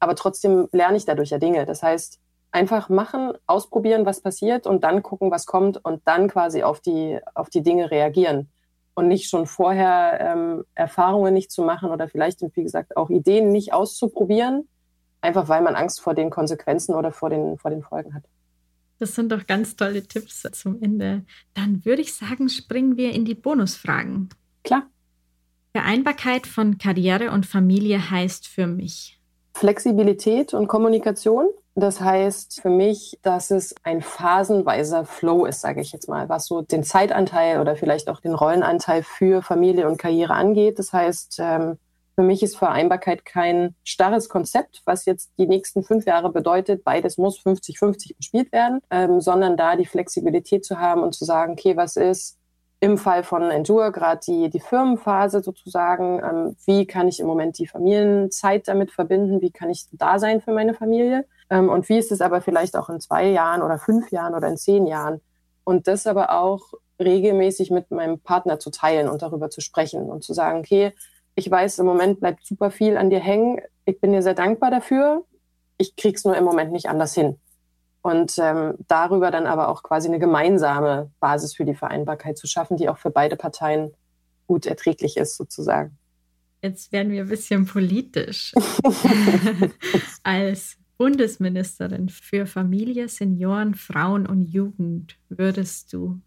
[0.00, 1.66] Aber trotzdem lerne ich dadurch ja Dinge.
[1.66, 2.18] Das heißt,
[2.54, 7.18] einfach machen, ausprobieren, was passiert und dann gucken, was kommt und dann quasi auf die,
[7.34, 8.48] auf die Dinge reagieren.
[8.94, 13.50] Und nicht schon vorher ähm, Erfahrungen nicht zu machen oder vielleicht, wie gesagt, auch Ideen
[13.50, 14.68] nicht auszuprobieren,
[15.20, 18.22] einfach weil man Angst vor den Konsequenzen oder vor den, vor den Folgen hat.
[19.00, 21.24] Das sind doch ganz tolle Tipps zum Ende.
[21.54, 24.28] Dann würde ich sagen, springen wir in die Bonusfragen.
[24.62, 24.84] Klar.
[25.72, 29.20] Vereinbarkeit von Karriere und Familie heißt für mich
[29.54, 31.48] Flexibilität und Kommunikation.
[31.76, 36.46] Das heißt für mich, dass es ein phasenweiser Flow ist, sage ich jetzt mal, was
[36.46, 40.78] so den Zeitanteil oder vielleicht auch den Rollenanteil für Familie und Karriere angeht.
[40.78, 41.78] Das heißt, ähm,
[42.14, 47.18] für mich ist Vereinbarkeit kein starres Konzept, was jetzt die nächsten fünf Jahre bedeutet, beides
[47.18, 51.76] muss 50-50 bespielt werden, ähm, sondern da die Flexibilität zu haben und zu sagen, okay,
[51.76, 52.38] was ist
[52.84, 57.58] im Fall von Endure gerade die, die Firmenphase sozusagen, ähm, wie kann ich im Moment
[57.58, 61.96] die Familienzeit damit verbinden, wie kann ich da sein für meine Familie ähm, und wie
[61.96, 65.22] ist es aber vielleicht auch in zwei Jahren oder fünf Jahren oder in zehn Jahren
[65.64, 70.22] und das aber auch regelmäßig mit meinem Partner zu teilen und darüber zu sprechen und
[70.22, 70.92] zu sagen, okay,
[71.36, 73.60] ich weiß, im Moment bleibt super viel an dir hängen.
[73.86, 75.24] Ich bin dir sehr dankbar dafür.
[75.78, 77.38] Ich krieg's nur im Moment nicht anders hin.
[78.04, 82.76] Und ähm, darüber dann aber auch quasi eine gemeinsame Basis für die Vereinbarkeit zu schaffen,
[82.76, 83.94] die auch für beide Parteien
[84.46, 85.96] gut erträglich ist, sozusagen.
[86.60, 88.52] Jetzt werden wir ein bisschen politisch.
[90.22, 96.20] Als Bundesministerin für Familie, Senioren, Frauen und Jugend würdest du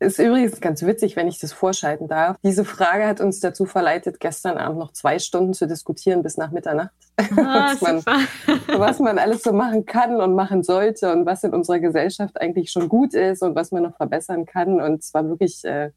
[0.00, 2.38] ist übrigens ganz witzig, wenn ich das vorschalten darf.
[2.42, 6.50] Diese Frage hat uns dazu verleitet, gestern Abend noch zwei Stunden zu diskutieren bis nach
[6.50, 6.90] Mitternacht.
[7.36, 8.02] Ah, was, man,
[8.80, 12.72] was man alles so machen kann und machen sollte und was in unserer Gesellschaft eigentlich
[12.72, 14.80] schon gut ist und was man noch verbessern kann.
[14.80, 15.90] Und es war wirklich äh,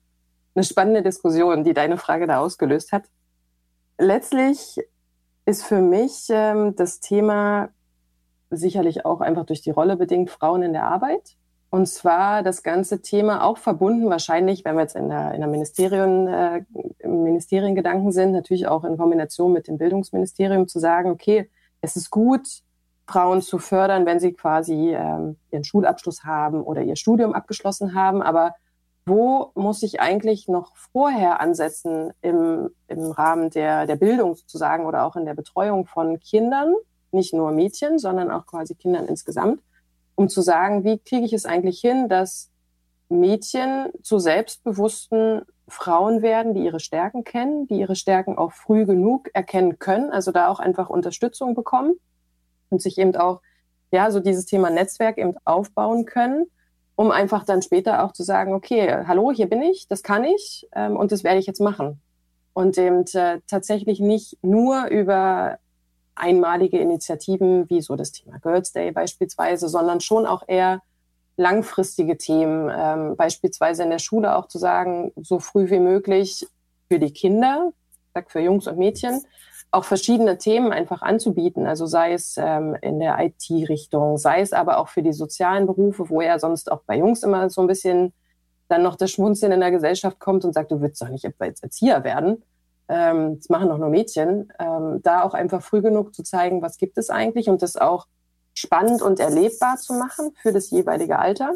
[0.54, 3.06] eine spannende Diskussion, die deine Frage da ausgelöst hat.
[3.98, 4.78] Letztlich
[5.46, 7.70] ist für mich ähm, das Thema
[8.50, 11.38] sicherlich auch einfach durch die Rolle bedingt Frauen in der Arbeit
[11.74, 15.50] und zwar das ganze Thema auch verbunden, wahrscheinlich, wenn wir jetzt in der, in der
[15.50, 16.62] Ministerien, äh,
[17.04, 21.50] Ministeriengedanken sind, natürlich auch in Kombination mit dem Bildungsministerium zu sagen, okay,
[21.82, 22.48] es ist gut,
[23.08, 28.22] Frauen zu fördern, wenn sie quasi ähm, ihren Schulabschluss haben oder ihr Studium abgeschlossen haben.
[28.22, 28.54] Aber
[29.08, 35.06] wo muss ich eigentlich noch vorher ansetzen im, im Rahmen der, der Bildung sozusagen oder
[35.06, 36.76] auch in der Betreuung von Kindern,
[37.12, 39.60] nicht nur Mädchen, sondern auch quasi Kindern insgesamt?
[40.16, 42.50] Um zu sagen, wie kriege ich es eigentlich hin, dass
[43.10, 49.30] Mädchen zu selbstbewussten Frauen werden, die ihre Stärken kennen, die ihre Stärken auch früh genug
[49.34, 51.94] erkennen können, also da auch einfach Unterstützung bekommen
[52.70, 53.42] und sich eben auch,
[53.92, 56.48] ja, so dieses Thema Netzwerk eben aufbauen können
[56.96, 60.68] um einfach dann später auch zu sagen, okay, hallo, hier bin ich, das kann ich
[60.74, 62.02] ähm, und das werde ich jetzt machen.
[62.54, 65.58] Und eben äh, tatsächlich nicht nur über
[66.16, 70.82] einmalige Initiativen wie so das Thema Girls Day beispielsweise, sondern schon auch eher
[71.38, 76.48] langfristige Themen, ähm, beispielsweise in der Schule auch zu sagen, so früh wie möglich
[76.88, 77.72] für die Kinder,
[78.28, 79.24] für Jungs und Mädchen,
[79.72, 81.66] auch verschiedene Themen einfach anzubieten.
[81.66, 86.10] Also sei es ähm, in der IT-Richtung, sei es aber auch für die sozialen Berufe,
[86.10, 88.14] wo ja sonst auch bei Jungs immer so ein bisschen
[88.68, 91.64] dann noch das Schmunzeln in der Gesellschaft kommt und sagt, du willst doch nicht jetzt
[91.64, 92.44] Erzieher werden.
[92.88, 94.52] Ähm, das machen doch nur Mädchen.
[94.60, 98.08] Ähm, da auch einfach früh genug zu zeigen, was gibt es eigentlich und das auch
[98.54, 101.56] spannend und erlebbar zu machen für das jeweilige Alter.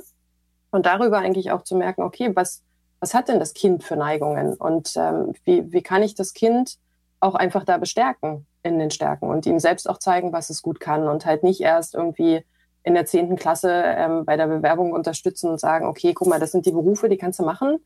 [0.71, 2.63] Und darüber eigentlich auch zu merken, okay, was,
[2.99, 6.77] was hat denn das Kind für Neigungen und ähm, wie, wie kann ich das Kind
[7.19, 10.79] auch einfach da bestärken in den Stärken und ihm selbst auch zeigen, was es gut
[10.79, 12.43] kann und halt nicht erst irgendwie
[12.83, 16.51] in der zehnten Klasse ähm, bei der Bewerbung unterstützen und sagen, okay, guck mal, das
[16.51, 17.79] sind die Berufe, die kannst du machen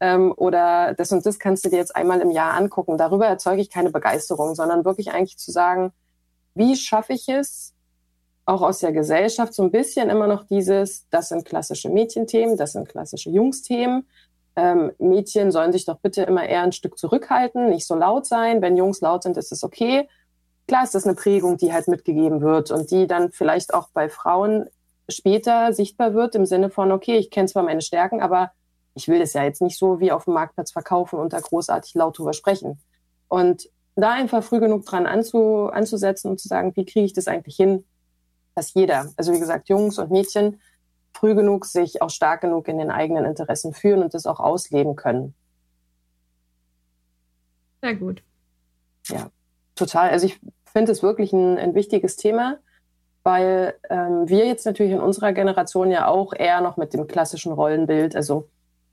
[0.00, 2.98] ähm, oder das und das kannst du dir jetzt einmal im Jahr angucken.
[2.98, 5.92] Darüber erzeuge ich keine Begeisterung, sondern wirklich eigentlich zu sagen,
[6.54, 7.74] wie schaffe ich es,
[8.44, 12.72] auch aus der Gesellschaft so ein bisschen immer noch dieses, das sind klassische Mädchenthemen, das
[12.72, 14.06] sind klassische Jungsthemen,
[14.56, 18.62] ähm, Mädchen sollen sich doch bitte immer eher ein Stück zurückhalten, nicht so laut sein.
[18.62, 20.08] Wenn Jungs laut sind, ist es okay.
[20.66, 24.08] Klar ist das eine Prägung, die halt mitgegeben wird und die dann vielleicht auch bei
[24.08, 24.66] Frauen
[25.08, 28.50] später sichtbar wird im Sinne von, okay, ich kenne zwar meine Stärken, aber
[28.96, 31.94] ich will das ja jetzt nicht so wie auf dem Marktplatz verkaufen und da großartig
[31.94, 32.80] laut drüber sprechen.
[33.28, 37.28] Und da einfach früh genug dran anzu, anzusetzen und zu sagen, wie kriege ich das
[37.28, 37.84] eigentlich hin,
[38.54, 40.60] dass jeder, also wie gesagt, Jungs und Mädchen,
[41.12, 44.96] früh genug sich auch stark genug in den eigenen Interessen führen und das auch ausleben
[44.96, 45.34] können.
[47.82, 48.22] Sehr gut.
[49.08, 49.30] Ja,
[49.74, 50.08] total.
[50.08, 52.58] Also ich finde es wirklich ein, ein, wichtiges Thema,
[53.24, 57.52] weil ähm, wir jetzt natürlich in unserer Generation ja auch eher noch mit dem klassischen
[57.52, 58.48] Rollenbild, also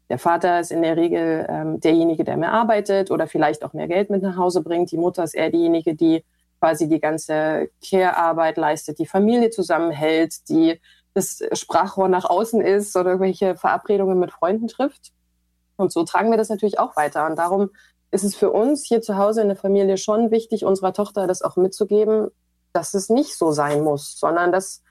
[0.09, 3.87] der Vater ist in der Regel ähm, derjenige, der mehr arbeitet oder vielleicht auch mehr
[3.87, 4.91] Geld mit nach Hause bringt.
[4.91, 6.23] Die Mutter ist eher diejenige, die
[6.59, 10.79] quasi die ganze Care-Arbeit leistet, die Familie zusammenhält, die
[11.13, 15.11] das Sprachrohr nach außen ist oder irgendwelche Verabredungen mit Freunden trifft.
[15.75, 17.25] Und so tragen wir das natürlich auch weiter.
[17.25, 17.69] Und darum
[18.11, 21.41] ist es für uns hier zu Hause in der Familie schon wichtig, unserer Tochter das
[21.41, 22.29] auch mitzugeben,
[22.71, 24.83] dass es nicht so sein muss, sondern dass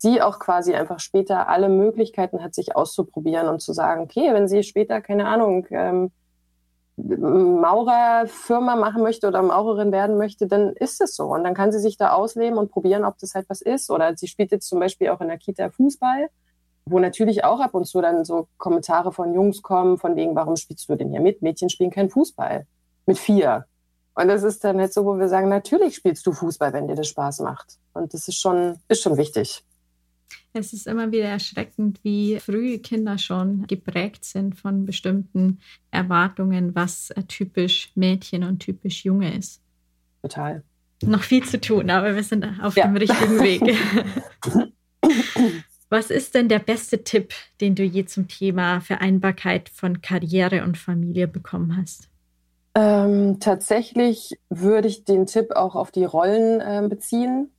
[0.00, 4.48] sie auch quasi einfach später alle Möglichkeiten hat, sich auszuprobieren und zu sagen, okay, wenn
[4.48, 6.10] sie später, keine Ahnung, ähm,
[6.96, 11.24] Maurerfirma machen möchte oder Maurerin werden möchte, dann ist es so.
[11.26, 13.90] Und dann kann sie sich da ausleben und probieren, ob das halt was ist.
[13.90, 16.28] Oder sie spielt jetzt zum Beispiel auch in der Kita Fußball,
[16.86, 20.56] wo natürlich auch ab und zu dann so Kommentare von Jungs kommen, von wegen, warum
[20.56, 21.42] spielst du denn hier mit?
[21.42, 22.66] Mädchen spielen keinen Fußball.
[23.06, 23.66] Mit vier.
[24.14, 26.96] Und das ist dann halt so, wo wir sagen, natürlich spielst du Fußball, wenn dir
[26.96, 27.78] das Spaß macht.
[27.94, 29.64] Und das ist schon, ist schon wichtig.
[30.52, 35.60] Es ist immer wieder erschreckend, wie früh Kinder schon geprägt sind von bestimmten
[35.90, 39.62] Erwartungen, was typisch Mädchen und typisch Junge ist.
[40.22, 40.62] Total.
[41.02, 42.86] Noch viel zu tun, aber wir sind auf ja.
[42.86, 43.62] dem richtigen Weg.
[45.88, 50.76] was ist denn der beste Tipp, den du je zum Thema Vereinbarkeit von Karriere und
[50.76, 52.10] Familie bekommen hast?
[52.74, 57.50] Ähm, tatsächlich würde ich den Tipp auch auf die Rollen äh, beziehen,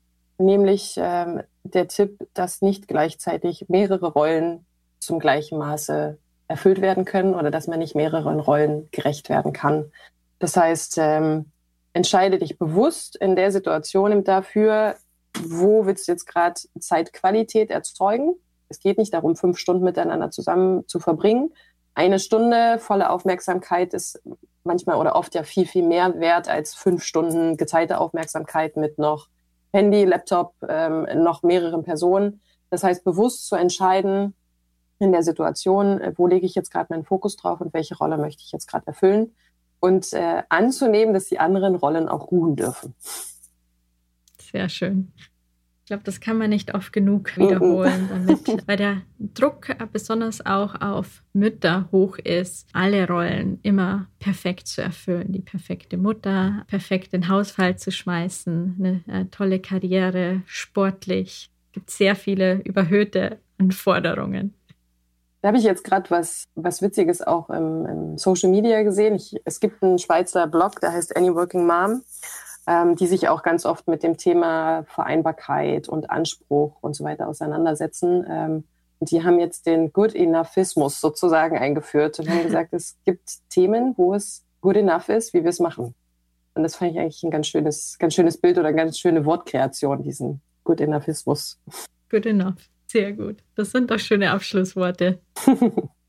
[0.41, 4.65] nämlich ähm, der Tipp, dass nicht gleichzeitig mehrere Rollen
[4.99, 6.17] zum gleichen Maße
[6.47, 9.91] erfüllt werden können oder dass man nicht mehreren Rollen gerecht werden kann.
[10.39, 11.51] Das heißt, ähm,
[11.93, 14.95] entscheide dich bewusst in der Situation dafür,
[15.39, 18.35] wo willst du jetzt gerade Zeitqualität erzeugen.
[18.69, 21.53] Es geht nicht darum, fünf Stunden miteinander zusammen zu verbringen.
[21.93, 24.21] Eine Stunde volle Aufmerksamkeit ist
[24.63, 29.27] manchmal oder oft ja viel, viel mehr wert als fünf Stunden geteilte Aufmerksamkeit mit noch
[29.73, 32.41] Handy, Laptop, ähm, noch mehreren Personen.
[32.69, 34.33] Das heißt, bewusst zu entscheiden
[34.99, 38.17] in der Situation, äh, wo lege ich jetzt gerade meinen Fokus drauf und welche Rolle
[38.17, 39.33] möchte ich jetzt gerade erfüllen
[39.79, 42.95] und äh, anzunehmen, dass die anderen Rollen auch ruhen dürfen.
[44.39, 45.11] Sehr schön
[45.91, 51.21] glaube, das kann man nicht oft genug wiederholen, damit, weil der Druck besonders auch auf
[51.33, 55.33] Mütter hoch ist, alle Rollen immer perfekt zu erfüllen.
[55.33, 61.51] Die perfekte Mutter, perfekt den Haushalt zu schmeißen, eine, eine tolle Karriere, sportlich.
[61.67, 64.53] Es gibt sehr viele überhöhte Anforderungen.
[65.41, 69.15] Da habe ich jetzt gerade was, was Witziges auch im, im Social Media gesehen.
[69.15, 72.01] Ich, es gibt einen Schweizer Blog, der heißt Any Working Mom
[72.71, 77.27] ähm, die sich auch ganz oft mit dem Thema Vereinbarkeit und Anspruch und so weiter
[77.27, 78.25] auseinandersetzen.
[78.29, 78.63] Ähm,
[78.99, 83.93] und die haben jetzt den Good Enoughismus sozusagen eingeführt und haben gesagt, es gibt Themen,
[83.97, 85.93] wo es good enough ist, wie wir es machen.
[86.53, 89.25] Und das fand ich eigentlich ein ganz schönes, ganz schönes Bild oder eine ganz schöne
[89.25, 91.59] Wortkreation, diesen Good Enoughismus.
[92.09, 92.69] Good enough.
[92.87, 93.37] Sehr gut.
[93.55, 95.19] Das sind doch schöne Abschlussworte.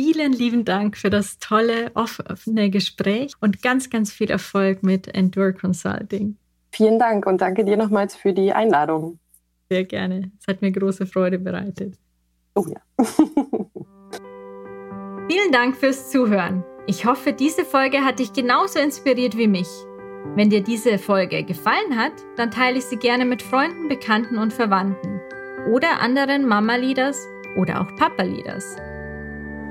[0.00, 5.52] Vielen lieben Dank für das tolle, offene Gespräch und ganz, ganz viel Erfolg mit Endure
[5.52, 6.36] Consulting.
[6.70, 9.18] Vielen Dank und danke dir nochmals für die Einladung.
[9.68, 10.30] Sehr gerne.
[10.40, 11.98] Es hat mir große Freude bereitet.
[12.54, 12.80] Oh ja.
[15.28, 16.62] Vielen Dank fürs Zuhören.
[16.86, 19.68] Ich hoffe, diese Folge hat dich genauso inspiriert wie mich.
[20.36, 24.52] Wenn dir diese Folge gefallen hat, dann teile ich sie gerne mit Freunden, Bekannten und
[24.52, 25.20] Verwandten
[25.72, 27.18] oder anderen Mama-Leaders
[27.56, 28.76] oder auch Papa-Leaders.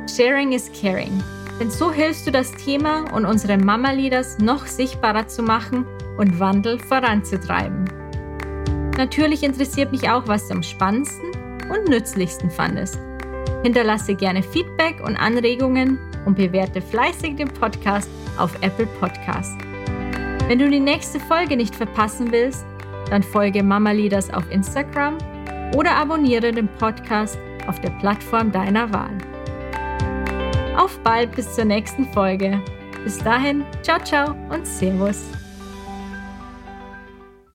[0.07, 1.21] Sharing is caring,
[1.59, 5.85] denn so hilfst du das Thema und unsere Mama-Leaders noch sichtbarer zu machen
[6.17, 7.85] und Wandel voranzutreiben.
[8.97, 11.31] Natürlich interessiert mich auch, was du am spannendsten
[11.69, 12.97] und nützlichsten fandest.
[13.63, 19.57] Hinterlasse gerne Feedback und Anregungen und bewerte fleißig den Podcast auf Apple Podcast.
[20.47, 22.65] Wenn du die nächste Folge nicht verpassen willst,
[23.09, 25.17] dann folge Mama Leaders auf Instagram
[25.75, 27.37] oder abonniere den Podcast
[27.67, 29.17] auf der Plattform deiner Wahl.
[30.77, 32.61] Auf bald bis zur nächsten Folge.
[33.03, 35.25] Bis dahin, ciao, ciao und Servus.